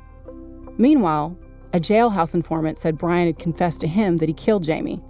Meanwhile, 0.77 1.37
a 1.73 1.79
jailhouse 1.79 2.33
informant 2.33 2.77
said 2.77 2.97
Brian 2.97 3.27
had 3.27 3.39
confessed 3.39 3.81
to 3.81 3.87
him 3.87 4.17
that 4.17 4.29
he 4.29 4.33
killed 4.33 4.63
Jamie. 4.63 5.01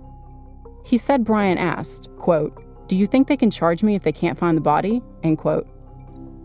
He 0.84 0.98
said 0.98 1.24
Brian 1.24 1.58
asked, 1.58 2.10
quote, 2.18 2.62
Do 2.88 2.96
you 2.96 3.08
think 3.08 3.28
they 3.28 3.38
can 3.38 3.52
charge 3.52 3.84
me 3.84 3.96
if 3.96 4.04
they 4.04 4.12
can't 4.12 4.38
find 4.38 4.58
the 4.58 4.62
body? 4.62 5.02
End 5.24 5.38
quote. 5.38 5.68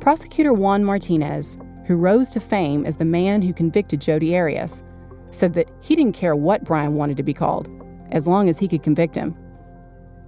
Prosecutor 0.01 0.53
Juan 0.53 0.85
Martinez, 0.85 1.59
who 1.87 1.97
rose 1.97 2.29
to 2.29 2.41
fame 2.41 2.87
as 2.87 2.97
the 2.97 3.05
man 3.05 3.43
who 3.43 3.53
convicted 3.53 4.01
Jodi 4.01 4.37
Arias, 4.37 4.83
said 5.31 5.55
that 5.55 5.71
he 5.81 5.97
didn't 5.97 6.15
care 6.15 6.37
what 6.37 6.65
Brian 6.65 6.95
wanted 6.95 7.17
to 7.17 7.23
be 7.23 7.35
called, 7.35 7.69
as 8.11 8.27
long 8.27 8.49
as 8.49 8.59
he 8.59 8.69
could 8.69 8.83
convict 8.83 9.15
him. 9.15 9.37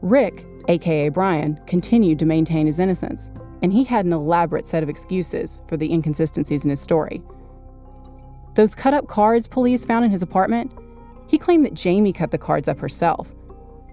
Rick, 0.03 0.45
aka 0.69 1.09
Brian, 1.09 1.59
continued 1.67 2.19
to 2.19 2.27
maintain 2.27 2.67
his 2.67 2.79
innocence, 2.79 3.31
and 3.63 3.73
he 3.73 3.85
had 3.85 4.05
an 4.05 4.13
elaborate 4.13 4.67
set 4.67 4.83
of 4.83 4.89
excuses 4.89 5.63
for 5.69 5.77
the 5.77 5.93
inconsistencies 5.93 6.65
in 6.65 6.71
his 6.71 6.81
story. 6.81 7.23
Those 8.55 8.75
cut 8.75 8.95
up 8.95 9.07
cards 9.07 9.47
police 9.47 9.85
found 9.85 10.05
in 10.05 10.11
his 10.11 10.23
apartment, 10.23 10.73
he 11.29 11.39
claimed 11.39 11.65
that 11.65 11.75
Jamie 11.75 12.13
cut 12.13 12.31
the 12.31 12.39
cards 12.39 12.69
up 12.69 12.79
herself. 12.79 13.33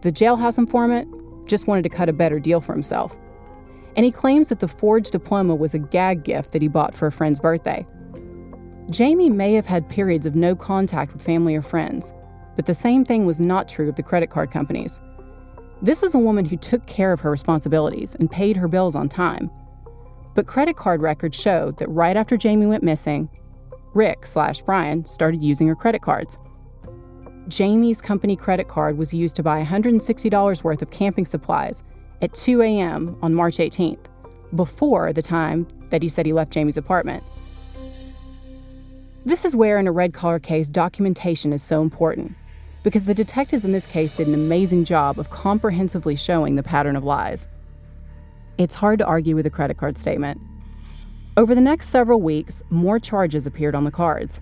The 0.02 0.12
jailhouse 0.12 0.58
informant 0.58 1.48
just 1.48 1.68
wanted 1.68 1.84
to 1.84 1.90
cut 1.90 2.10
a 2.10 2.14
better 2.14 2.40
deal 2.40 2.60
for 2.60 2.74
himself. 2.74 3.16
And 3.96 4.06
he 4.06 4.12
claims 4.12 4.50
that 4.50 4.60
the 4.60 4.68
forged 4.68 5.12
diploma 5.12 5.56
was 5.56 5.74
a 5.74 5.80
gag 5.80 6.24
gift 6.24 6.52
that 6.52 6.62
he 6.62 6.68
bought 6.68 6.96
for 6.96 7.08
a 7.08 7.12
friend's 7.12 7.40
birthday. 7.40 7.86
Jamie 8.90 9.30
may 9.30 9.54
have 9.54 9.68
had 9.68 9.88
periods 9.88 10.26
of 10.26 10.36
no 10.36 10.56
contact 10.56 11.14
with 11.14 11.22
family 11.22 11.56
or 11.56 11.62
friends, 11.62 12.14
but 12.56 12.66
the 12.66 12.74
same 12.74 13.06
thing 13.06 13.26
was 13.26 13.40
not 13.40 13.70
true 13.70 13.88
of 13.88 13.96
the 13.96 14.04
credit 14.04 14.30
card 14.30 14.52
companies. 14.52 15.00
This 15.82 16.02
was 16.02 16.14
a 16.14 16.20
woman 16.20 16.44
who 16.44 16.58
took 16.58 16.86
care 16.88 17.14
of 17.14 17.22
her 17.22 17.32
responsibilities 17.32 18.14
and 18.16 18.30
paid 18.30 18.58
her 18.58 18.68
bills 18.68 18.96
on 18.96 19.08
time. 19.08 19.50
But 20.36 20.46
credit 20.46 20.76
card 20.76 21.02
records 21.02 21.38
showed 21.38 21.78
that 21.78 21.90
right 21.90 22.18
after 22.18 22.36
Jamie 22.36 22.66
went 22.66 22.84
missing, 22.84 23.30
Rick 23.94 24.26
slash 24.26 24.62
Brian 24.62 25.06
started 25.06 25.42
using 25.42 25.68
her 25.68 25.76
credit 25.76 26.02
cards. 26.02 26.38
Jamie's 27.48 28.02
company 28.02 28.36
credit 28.36 28.68
card 28.68 28.98
was 28.98 29.14
used 29.14 29.36
to 29.38 29.44
buy 29.44 29.64
$160 29.64 30.64
worth 30.64 30.82
of 30.82 30.92
camping 30.92 31.26
supplies 31.26 31.82
at 32.22 32.34
2 32.34 32.62
a.m. 32.62 33.18
on 33.22 33.34
March 33.34 33.58
18th, 33.58 34.06
before 34.56 35.14
the 35.14 35.22
time 35.22 35.66
that 35.90 36.04
he 36.04 36.10
said 36.10 36.26
he 36.26 36.34
left 36.34 36.52
Jamie's 36.52 36.78
apartment. 36.78 37.24
This 39.26 39.46
is 39.46 39.56
where, 39.56 39.80
in 39.80 39.88
a 39.88 39.92
red 39.92 40.14
collar 40.14 40.40
case, 40.40 40.68
documentation 40.68 41.54
is 41.54 41.64
so 41.64 41.82
important, 41.82 42.36
because 42.84 43.04
the 43.04 43.14
detectives 43.14 43.66
in 43.66 43.72
this 43.72 43.86
case 43.86 44.12
did 44.12 44.28
an 44.28 44.34
amazing 44.34 44.86
job 44.86 45.20
of 45.20 45.30
comprehensively 45.30 46.16
showing 46.16 46.56
the 46.56 46.64
pattern 46.64 46.96
of 46.96 47.04
lies. 47.04 47.48
It's 48.58 48.76
hard 48.76 49.00
to 49.00 49.06
argue 49.06 49.36
with 49.36 49.46
a 49.46 49.50
credit 49.50 49.78
card 49.78 49.98
statement. 49.98 50.42
Over 51.38 51.56
the 51.56 51.62
next 51.62 51.90
several 51.90 52.22
weeks, 52.22 52.64
more 52.70 53.00
charges 53.00 53.48
appeared 53.48 53.76
on 53.76 53.86
the 53.86 53.92
cards. 53.92 54.42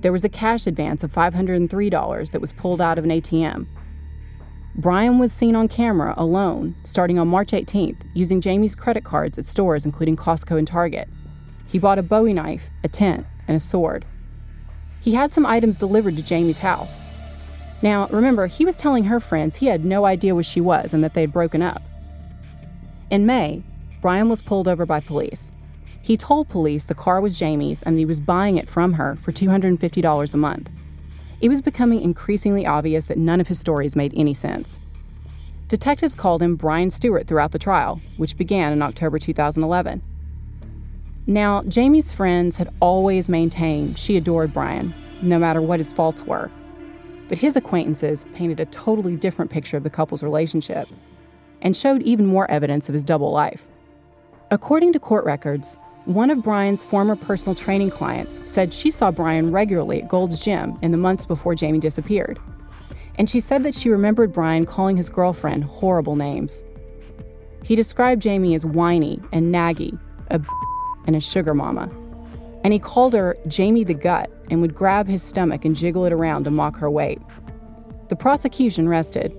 There 0.00 0.12
was 0.12 0.24
a 0.24 0.30
cash 0.30 0.66
advance 0.66 1.02
of 1.02 1.12
$503 1.12 2.30
that 2.30 2.40
was 2.40 2.52
pulled 2.52 2.80
out 2.80 2.96
of 2.96 3.04
an 3.04 3.10
ATM. 3.10 3.66
Brian 4.76 5.18
was 5.18 5.32
seen 5.32 5.54
on 5.56 5.68
camera 5.68 6.14
alone 6.16 6.74
starting 6.84 7.18
on 7.18 7.28
March 7.28 7.50
18th 7.50 8.02
using 8.14 8.40
Jamie's 8.40 8.74
credit 8.74 9.04
cards 9.04 9.36
at 9.36 9.44
stores 9.44 9.84
including 9.84 10.16
Costco 10.16 10.56
and 10.56 10.66
Target. 10.66 11.08
He 11.66 11.78
bought 11.78 11.98
a 11.98 12.02
bowie 12.02 12.32
knife, 12.32 12.70
a 12.82 12.88
tent, 12.88 13.26
and 13.46 13.56
a 13.56 13.60
sword. 13.60 14.06
He 15.00 15.14
had 15.14 15.32
some 15.32 15.44
items 15.44 15.76
delivered 15.76 16.16
to 16.16 16.22
Jamie's 16.22 16.58
house. 16.58 17.00
Now, 17.82 18.08
remember, 18.08 18.46
he 18.46 18.64
was 18.64 18.76
telling 18.76 19.04
her 19.04 19.20
friends 19.20 19.56
he 19.56 19.66
had 19.66 19.84
no 19.84 20.04
idea 20.04 20.34
where 20.34 20.44
she 20.44 20.60
was 20.60 20.92
and 20.92 21.02
that 21.02 21.14
they 21.14 21.22
had 21.22 21.32
broken 21.32 21.62
up. 21.62 21.82
In 23.10 23.26
May, 23.26 23.62
Brian 24.02 24.28
was 24.28 24.42
pulled 24.42 24.68
over 24.68 24.84
by 24.84 25.00
police. 25.00 25.52
He 26.02 26.16
told 26.16 26.48
police 26.48 26.84
the 26.84 26.94
car 26.94 27.20
was 27.20 27.38
Jamie's 27.38 27.82
and 27.82 27.98
he 27.98 28.04
was 28.04 28.20
buying 28.20 28.56
it 28.56 28.68
from 28.68 28.94
her 28.94 29.18
for 29.22 29.32
$250 29.32 30.34
a 30.34 30.36
month. 30.36 30.70
It 31.40 31.48
was 31.48 31.62
becoming 31.62 32.02
increasingly 32.02 32.66
obvious 32.66 33.06
that 33.06 33.18
none 33.18 33.40
of 33.40 33.48
his 33.48 33.58
stories 33.58 33.96
made 33.96 34.12
any 34.14 34.34
sense. 34.34 34.78
Detectives 35.68 36.14
called 36.14 36.42
him 36.42 36.56
Brian 36.56 36.90
Stewart 36.90 37.26
throughout 37.26 37.52
the 37.52 37.58
trial, 37.58 38.00
which 38.16 38.36
began 38.36 38.72
in 38.72 38.82
October 38.82 39.18
2011. 39.18 40.02
Now, 41.26 41.62
Jamie's 41.62 42.12
friends 42.12 42.56
had 42.56 42.72
always 42.80 43.28
maintained 43.28 43.98
she 43.98 44.16
adored 44.16 44.52
Brian, 44.52 44.92
no 45.22 45.38
matter 45.38 45.62
what 45.62 45.80
his 45.80 45.92
faults 45.92 46.24
were. 46.24 46.50
But 47.30 47.38
his 47.38 47.54
acquaintances 47.54 48.26
painted 48.34 48.58
a 48.58 48.66
totally 48.66 49.14
different 49.14 49.52
picture 49.52 49.76
of 49.76 49.84
the 49.84 49.88
couple's 49.88 50.24
relationship 50.24 50.88
and 51.62 51.76
showed 51.76 52.02
even 52.02 52.26
more 52.26 52.50
evidence 52.50 52.88
of 52.88 52.92
his 52.92 53.04
double 53.04 53.30
life. 53.30 53.68
According 54.50 54.92
to 54.94 54.98
court 54.98 55.24
records, 55.24 55.78
one 56.06 56.30
of 56.30 56.42
Brian's 56.42 56.82
former 56.82 57.14
personal 57.14 57.54
training 57.54 57.90
clients 57.90 58.40
said 58.46 58.74
she 58.74 58.90
saw 58.90 59.12
Brian 59.12 59.52
regularly 59.52 60.02
at 60.02 60.08
Gold's 60.08 60.40
Gym 60.40 60.76
in 60.82 60.90
the 60.90 60.98
months 60.98 61.24
before 61.24 61.54
Jamie 61.54 61.78
disappeared. 61.78 62.40
And 63.16 63.30
she 63.30 63.38
said 63.38 63.62
that 63.62 63.76
she 63.76 63.90
remembered 63.90 64.32
Brian 64.32 64.66
calling 64.66 64.96
his 64.96 65.08
girlfriend 65.08 65.62
horrible 65.62 66.16
names. 66.16 66.64
He 67.62 67.76
described 67.76 68.22
Jamie 68.22 68.56
as 68.56 68.64
whiny 68.64 69.20
and 69.30 69.54
naggy, 69.54 69.96
a 70.32 70.40
b- 70.40 70.48
and 71.06 71.14
a 71.14 71.20
sugar 71.20 71.54
mama. 71.54 71.88
And 72.62 72.72
he 72.72 72.78
called 72.78 73.14
her 73.14 73.36
Jamie 73.46 73.84
the 73.84 73.94
Gut 73.94 74.30
and 74.50 74.60
would 74.60 74.74
grab 74.74 75.06
his 75.06 75.22
stomach 75.22 75.64
and 75.64 75.74
jiggle 75.74 76.04
it 76.04 76.12
around 76.12 76.44
to 76.44 76.50
mock 76.50 76.76
her 76.76 76.90
weight. 76.90 77.20
The 78.08 78.16
prosecution 78.16 78.88
rested, 78.88 79.32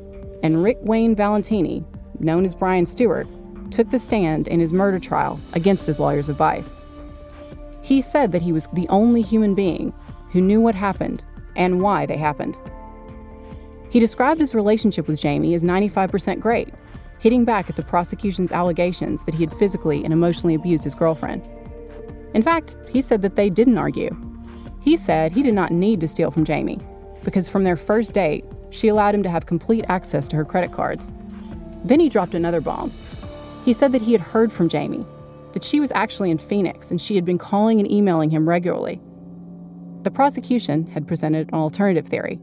and 0.43 0.63
Rick 0.63 0.79
Wayne 0.81 1.15
Valentini, 1.15 1.85
known 2.19 2.45
as 2.45 2.55
Brian 2.55 2.85
Stewart, 2.85 3.27
took 3.71 3.89
the 3.89 3.99
stand 3.99 4.47
in 4.47 4.59
his 4.59 4.73
murder 4.73 4.99
trial 4.99 5.39
against 5.53 5.85
his 5.85 5.99
lawyer's 5.99 6.29
advice. 6.29 6.75
He 7.81 8.01
said 8.01 8.31
that 8.31 8.41
he 8.41 8.51
was 8.51 8.67
the 8.73 8.87
only 8.89 9.21
human 9.21 9.55
being 9.55 9.93
who 10.31 10.41
knew 10.41 10.61
what 10.61 10.75
happened 10.75 11.23
and 11.55 11.81
why 11.81 12.05
they 12.05 12.17
happened. 12.17 12.57
He 13.89 13.99
described 13.99 14.39
his 14.39 14.55
relationship 14.55 15.07
with 15.07 15.19
Jamie 15.19 15.53
as 15.53 15.63
95% 15.63 16.39
great, 16.39 16.69
hitting 17.19 17.43
back 17.43 17.69
at 17.69 17.75
the 17.75 17.83
prosecution's 17.83 18.51
allegations 18.51 19.23
that 19.25 19.35
he 19.35 19.43
had 19.43 19.57
physically 19.57 20.03
and 20.03 20.13
emotionally 20.13 20.55
abused 20.55 20.83
his 20.83 20.95
girlfriend. 20.95 21.49
In 22.33 22.41
fact, 22.41 22.75
he 22.89 23.01
said 23.01 23.21
that 23.21 23.35
they 23.35 23.49
didn't 23.49 23.77
argue. 23.77 24.15
He 24.81 24.97
said 24.97 25.31
he 25.31 25.43
did 25.43 25.53
not 25.53 25.71
need 25.71 26.01
to 26.01 26.07
steal 26.07 26.31
from 26.31 26.45
Jamie 26.45 26.79
because 27.23 27.47
from 27.47 27.63
their 27.63 27.77
first 27.77 28.13
date, 28.13 28.45
she 28.71 28.87
allowed 28.87 29.13
him 29.13 29.23
to 29.23 29.29
have 29.29 29.45
complete 29.45 29.85
access 29.89 30.27
to 30.29 30.35
her 30.35 30.45
credit 30.45 30.71
cards. 30.71 31.13
Then 31.83 31.99
he 31.99 32.09
dropped 32.09 32.35
another 32.35 32.61
bomb 32.61 32.91
he 33.63 33.73
said 33.73 33.91
that 33.91 34.01
he 34.01 34.11
had 34.11 34.21
heard 34.21 34.51
from 34.51 34.69
Jamie, 34.69 35.05
that 35.53 35.63
she 35.63 35.79
was 35.79 35.91
actually 35.91 36.31
in 36.31 36.37
Phoenix 36.37 36.91
and 36.91 36.99
she 36.99 37.15
had 37.15 37.25
been 37.25 37.37
calling 37.37 37.79
and 37.79 37.91
emailing 37.91 38.31
him 38.31 38.47
regularly. 38.47 38.99
The 40.03 40.11
prosecution 40.11 40.87
had 40.87 41.07
presented 41.07 41.49
an 41.49 41.53
alternative 41.53 42.07
theory. 42.07 42.39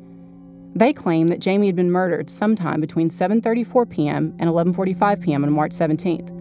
They 0.74 0.92
claimed 0.92 1.30
that 1.30 1.40
Jamie 1.40 1.66
had 1.66 1.74
been 1.74 1.90
murdered 1.90 2.30
sometime 2.30 2.80
between 2.80 3.10
7:34 3.10 3.90
p.m. 3.90 4.34
and 4.38 4.48
11:45 4.48 5.20
p.m. 5.20 5.44
on 5.44 5.52
March 5.52 5.72
17th. 5.72 6.37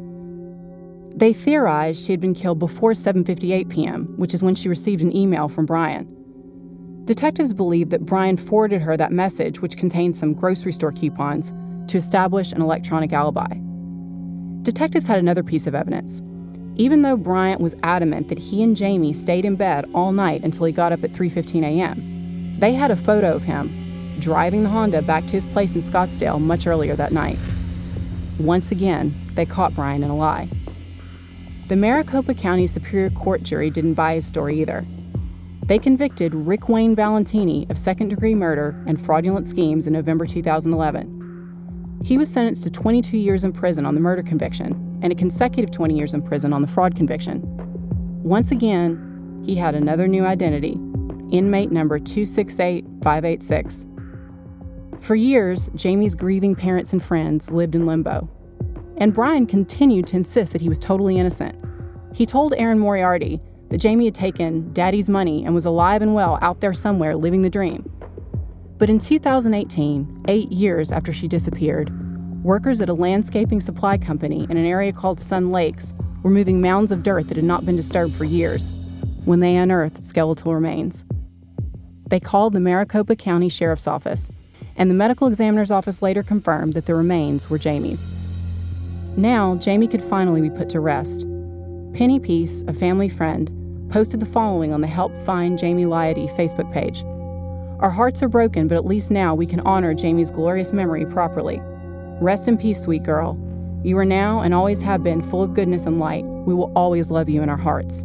They 1.18 1.34
theorized 1.34 2.06
she 2.06 2.14
had 2.14 2.22
been 2.22 2.34
killed 2.34 2.60
before 2.60 2.94
7:58 2.94 3.70
p.m., 3.70 4.14
which 4.18 4.34
is 4.34 4.44
when 4.44 4.56
she 4.56 4.70
received 4.70 5.02
an 5.02 5.16
email 5.16 5.50
from 5.50 5.66
Brian. 5.66 6.14
Detectives 7.06 7.54
believe 7.54 7.90
that 7.90 8.06
Brian 8.06 8.38
forwarded 8.38 8.82
her 8.82 8.96
that 8.98 9.12
message, 9.12 9.62
which 9.62 9.78
contained 9.78 10.16
some 10.16 10.34
grocery 10.34 10.74
store 10.74 10.92
coupons, 10.92 11.52
to 11.88 11.98
establish 11.98 12.52
an 12.52 12.62
electronic 12.62 13.14
alibi 13.14 13.58
detectives 14.68 15.08
had 15.08 15.18
another 15.18 15.44
piece 15.44 15.66
of 15.66 15.74
evidence. 15.74 16.22
Even 16.76 17.02
though 17.02 17.16
Bryant 17.16 17.62
was 17.62 17.74
adamant 17.84 18.28
that 18.28 18.38
he 18.38 18.62
and 18.62 18.76
Jamie 18.76 19.14
stayed 19.14 19.46
in 19.46 19.56
bed 19.56 19.90
all 19.94 20.12
night 20.12 20.44
until 20.44 20.66
he 20.66 20.74
got 20.74 20.92
up 20.92 21.06
at 21.06 21.14
3:15 21.14 21.64
a.m., 21.64 22.60
they 22.60 22.74
had 22.74 22.92
a 22.92 22.98
photo 22.98 23.34
of 23.34 23.44
him 23.44 23.72
driving 24.20 24.64
the 24.64 24.70
Honda 24.70 25.02
back 25.02 25.26
to 25.28 25.32
his 25.32 25.48
place 25.48 25.74
in 25.74 25.82
Scottsdale 25.82 26.42
much 26.42 26.68
earlier 26.68 26.98
that 26.98 27.14
night. 27.14 27.40
Once 28.40 28.70
again, 28.70 29.16
they 29.36 29.46
caught 29.46 29.74
Brian 29.74 30.04
in 30.04 30.10
a 30.10 30.16
lie. 30.18 30.50
The 31.68 31.76
Maricopa 31.76 32.34
County 32.34 32.66
Superior 32.66 33.10
Court 33.10 33.44
jury 33.44 33.70
didn't 33.70 33.96
buy 33.96 34.14
his 34.14 34.26
story 34.26 34.62
either. 34.62 34.86
They 35.66 35.78
convicted 35.78 36.34
Rick 36.34 36.70
Wayne 36.70 36.96
Valentini 36.96 37.68
of 37.70 37.78
second 37.78 38.08
degree 38.08 38.36
murder 38.36 38.82
and 38.88 38.98
fraudulent 39.06 39.48
schemes 39.48 39.86
in 39.86 39.92
November 39.92 40.26
2011. 40.26 42.00
He 42.06 42.18
was 42.18 42.32
sentenced 42.32 42.64
to 42.64 42.72
22 42.72 43.18
years 43.18 43.44
in 43.44 43.52
prison 43.52 43.86
on 43.86 43.96
the 43.96 44.00
murder 44.00 44.24
conviction 44.24 44.98
and 45.02 45.12
a 45.12 45.16
consecutive 45.16 45.70
20 45.72 45.94
years 45.94 46.14
in 46.14 46.22
prison 46.22 46.54
on 46.54 46.62
the 46.62 46.70
fraud 46.70 46.96
conviction. 46.96 47.42
Once 48.24 48.52
again, 48.52 49.44
he 49.46 49.56
had 49.56 49.76
another 49.76 50.08
new 50.08 50.24
identity 50.24 50.80
inmate 51.34 51.70
number 51.70 52.00
268586. 52.00 53.86
For 55.02 55.16
years, 55.16 55.70
Jamie's 55.76 56.16
grieving 56.16 56.56
parents 56.56 56.94
and 56.94 57.04
friends 57.04 57.52
lived 57.52 57.76
in 57.76 57.86
limbo. 57.86 58.30
And 58.98 59.14
Brian 59.14 59.46
continued 59.46 60.08
to 60.08 60.16
insist 60.16 60.54
that 60.54 60.62
he 60.62 60.70
was 60.70 60.80
totally 60.80 61.18
innocent. 61.18 61.56
He 62.14 62.26
told 62.26 62.54
Erin 62.58 62.80
Moriarty 62.80 63.40
that 63.70 63.78
Jamie 63.78 64.06
had 64.06 64.16
taken 64.16 64.74
daddy's 64.74 65.10
money 65.10 65.46
and 65.46 65.54
was 65.54 65.66
alive 65.66 66.02
and 66.02 66.16
well 66.16 66.40
out 66.42 66.62
there 66.62 66.74
somewhere 66.74 67.16
living 67.16 67.42
the 67.42 67.50
dream. 67.50 67.90
But 68.78 68.90
in 68.90 69.00
2018, 69.00 70.24
eight 70.28 70.52
years 70.52 70.92
after 70.92 71.12
she 71.12 71.28
disappeared, 71.28 71.92
workers 72.44 72.82
at 72.82 72.90
a 72.90 72.94
landscaping 72.94 73.62
supply 73.62 73.98
company 73.98 74.48
in 74.50 74.58
an 74.58 74.66
area 74.66 74.94
called 74.94 75.20
Sun 75.20 75.52
Lakes 75.52 75.94
were 76.24 76.30
moving 76.30 76.62
mounds 76.62 76.92
of 76.92 77.04
dirt 77.04 77.28
that 77.28 77.38
had 77.38 77.44
not 77.44 77.66
been 77.66 77.76
disturbed 77.76 78.16
for 78.16 78.26
years 78.26 78.72
when 79.26 79.40
they 79.40 79.56
unearthed 79.56 80.04
skeletal 80.04 80.54
remains. 80.54 81.04
They 82.10 82.20
called 82.20 82.54
the 82.54 82.60
Maricopa 82.60 83.16
County 83.16 83.50
Sheriff's 83.50 83.88
Office, 83.88 84.30
and 84.76 84.90
the 84.90 84.96
medical 84.96 85.28
examiner's 85.28 85.72
office 85.72 86.02
later 86.02 86.24
confirmed 86.24 86.74
that 86.76 86.86
the 86.86 86.96
remains 86.96 87.50
were 87.50 87.58
Jamie's. 87.58 88.08
Now, 89.18 89.56
Jamie 89.56 89.88
could 89.88 90.04
finally 90.04 90.42
be 90.42 90.52
put 90.52 90.70
to 90.70 90.80
rest. 90.80 91.22
Penny 91.94 92.20
Peace, 92.20 92.64
a 92.68 92.74
family 92.74 93.10
friend, 93.10 93.50
posted 93.90 94.20
the 94.20 94.28
following 94.28 94.72
on 94.72 94.82
the 94.82 94.88
Help 94.88 95.12
Find 95.26 95.58
Jamie 95.58 95.86
Laiaddee 95.86 96.30
Facebook 96.38 96.72
page. 96.72 97.04
Our 97.82 97.90
hearts 97.90 98.22
are 98.22 98.30
broken, 98.30 98.68
but 98.68 98.76
at 98.76 98.86
least 98.86 99.10
now 99.10 99.34
we 99.34 99.48
can 99.48 99.62
honor 99.62 99.96
Jamie's 99.96 100.30
glorious 100.30 100.72
memory 100.72 101.04
properly. 101.04 101.60
Rest 102.22 102.48
in 102.48 102.60
peace, 102.60 102.80
sweet 102.80 103.02
girl. 103.02 103.36
You 103.84 103.98
are 103.98 104.06
now 104.06 104.42
and 104.42 104.54
always 104.54 104.82
have 104.82 105.04
been 105.04 105.24
full 105.24 105.42
of 105.42 105.56
goodness 105.56 105.88
and 105.88 105.98
light. 105.98 106.24
We 106.24 106.54
will 106.54 106.72
always 106.76 107.10
love 107.10 107.28
you 107.28 107.42
in 107.42 107.50
our 107.50 107.58
hearts. 107.58 108.04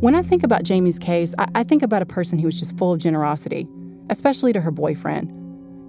When 0.00 0.14
I 0.14 0.22
think 0.22 0.42
about 0.42 0.62
Jamie's 0.62 0.98
case, 0.98 1.34
I, 1.36 1.48
I 1.56 1.64
think 1.64 1.82
about 1.82 2.00
a 2.00 2.06
person 2.06 2.38
who 2.38 2.46
was 2.46 2.58
just 2.58 2.78
full 2.78 2.94
of 2.94 3.00
generosity, 3.00 3.68
especially 4.08 4.54
to 4.54 4.62
her 4.62 4.70
boyfriend. 4.70 5.30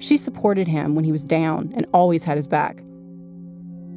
She 0.04 0.18
supported 0.18 0.68
him 0.68 0.96
when 0.96 1.06
he 1.06 1.14
was 1.14 1.24
down 1.24 1.72
and 1.78 1.86
always 1.94 2.26
had 2.26 2.36
his 2.36 2.48
back. 2.48 2.84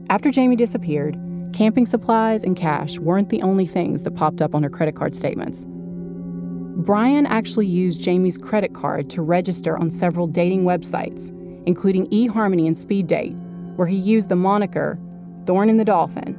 After 0.09 0.31
Jamie 0.31 0.55
disappeared, 0.55 1.19
camping 1.53 1.85
supplies 1.85 2.45
and 2.45 2.57
cash 2.57 2.99
weren't 2.99 3.29
the 3.29 3.43
only 3.43 3.67
things 3.67 4.05
that 4.05 4.15
popped 4.15 4.41
up 4.41 4.55
on 4.55 4.63
her 4.63 4.71
credit 4.71 4.95
card 4.95 5.17
statements. 5.17 5.65
Brian 5.67 7.27
actually 7.27 7.67
used 7.67 8.01
Jamie's 8.01 8.39
credit 8.39 8.73
card 8.73 9.11
to 9.11 9.23
register 9.23 9.77
on 9.77 9.91
several 9.91 10.29
dating 10.29 10.63
websites, 10.63 11.31
including 11.67 12.07
eHarmony 12.11 12.69
and 12.69 12.77
SpeedDate, 12.77 13.35
where 13.77 13.89
he 13.89 13.97
used 13.97 14.29
the 14.29 14.37
moniker 14.37 14.97
Thorn 15.45 15.69
in 15.69 15.77
the 15.77 15.85
Dolphin. 15.85 16.37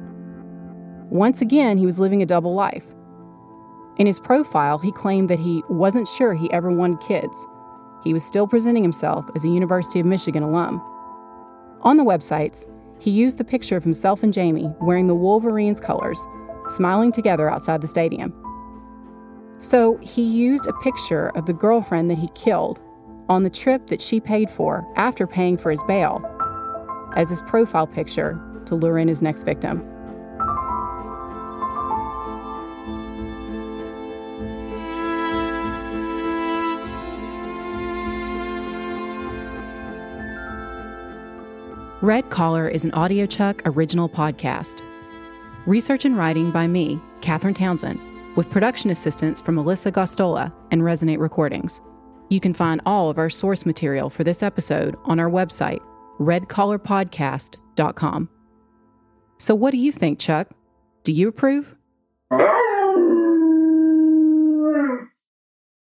Once 1.10 1.42
again, 1.42 1.76
he 1.76 1.84
was 1.84 2.00
living 2.00 2.22
a 2.22 2.26
double 2.26 2.54
life. 2.54 2.86
In 3.98 4.06
his 4.06 4.20
profile, 4.20 4.78
he 4.78 4.92
claimed 4.92 5.28
that 5.28 5.38
he 5.38 5.62
wasn't 5.68 6.08
sure 6.08 6.32
he 6.32 6.50
ever 6.52 6.70
wanted 6.70 7.00
kids. 7.00 7.46
He 8.02 8.14
was 8.14 8.24
still 8.24 8.46
presenting 8.46 8.82
himself 8.82 9.28
as 9.34 9.44
a 9.44 9.48
University 9.48 10.00
of 10.00 10.06
Michigan 10.06 10.42
alum. 10.42 10.80
On 11.82 11.96
the 11.96 12.04
websites, 12.04 12.66
he 13.00 13.10
used 13.10 13.38
the 13.38 13.44
picture 13.44 13.76
of 13.76 13.84
himself 13.84 14.22
and 14.22 14.32
Jamie 14.32 14.72
wearing 14.80 15.06
the 15.06 15.14
Wolverines 15.14 15.80
colors, 15.80 16.18
smiling 16.68 17.12
together 17.12 17.50
outside 17.50 17.80
the 17.80 17.88
stadium. 17.88 18.32
So 19.60 19.96
he 19.98 20.22
used 20.22 20.66
a 20.66 20.72
picture 20.74 21.28
of 21.30 21.46
the 21.46 21.52
girlfriend 21.52 22.10
that 22.10 22.18
he 22.18 22.28
killed 22.34 22.80
on 23.28 23.42
the 23.42 23.50
trip 23.50 23.88
that 23.88 24.00
she 24.00 24.20
paid 24.20 24.48
for 24.48 24.86
after 24.96 25.26
paying 25.26 25.56
for 25.58 25.70
his 25.70 25.82
bail 25.84 26.22
as 27.16 27.30
his 27.30 27.42
profile 27.42 27.86
picture 27.86 28.40
to 28.66 28.74
lure 28.74 28.98
in 28.98 29.08
his 29.08 29.22
next 29.22 29.42
victim. 29.42 29.82
Red 42.08 42.30
Collar 42.30 42.66
is 42.66 42.86
an 42.86 42.90
audiochuck 42.92 43.60
original 43.66 44.08
podcast. 44.08 44.80
Research 45.66 46.06
and 46.06 46.16
writing 46.16 46.50
by 46.50 46.66
me, 46.66 46.98
Katherine 47.20 47.52
Townsend, 47.52 48.00
with 48.34 48.48
production 48.48 48.88
assistance 48.88 49.42
from 49.42 49.56
Melissa 49.56 49.92
Gostola 49.92 50.50
and 50.70 50.80
Resonate 50.80 51.18
Recordings. 51.18 51.82
You 52.30 52.40
can 52.40 52.54
find 52.54 52.80
all 52.86 53.10
of 53.10 53.18
our 53.18 53.28
source 53.28 53.66
material 53.66 54.08
for 54.08 54.24
this 54.24 54.42
episode 54.42 54.96
on 55.04 55.20
our 55.20 55.28
website, 55.28 55.80
redcollarpodcast.com. 56.18 58.28
So, 59.36 59.54
what 59.54 59.72
do 59.72 59.76
you 59.76 59.92
think, 59.92 60.18
Chuck? 60.18 60.48
Do 61.04 61.12
you 61.12 61.28
approve? 61.28 61.76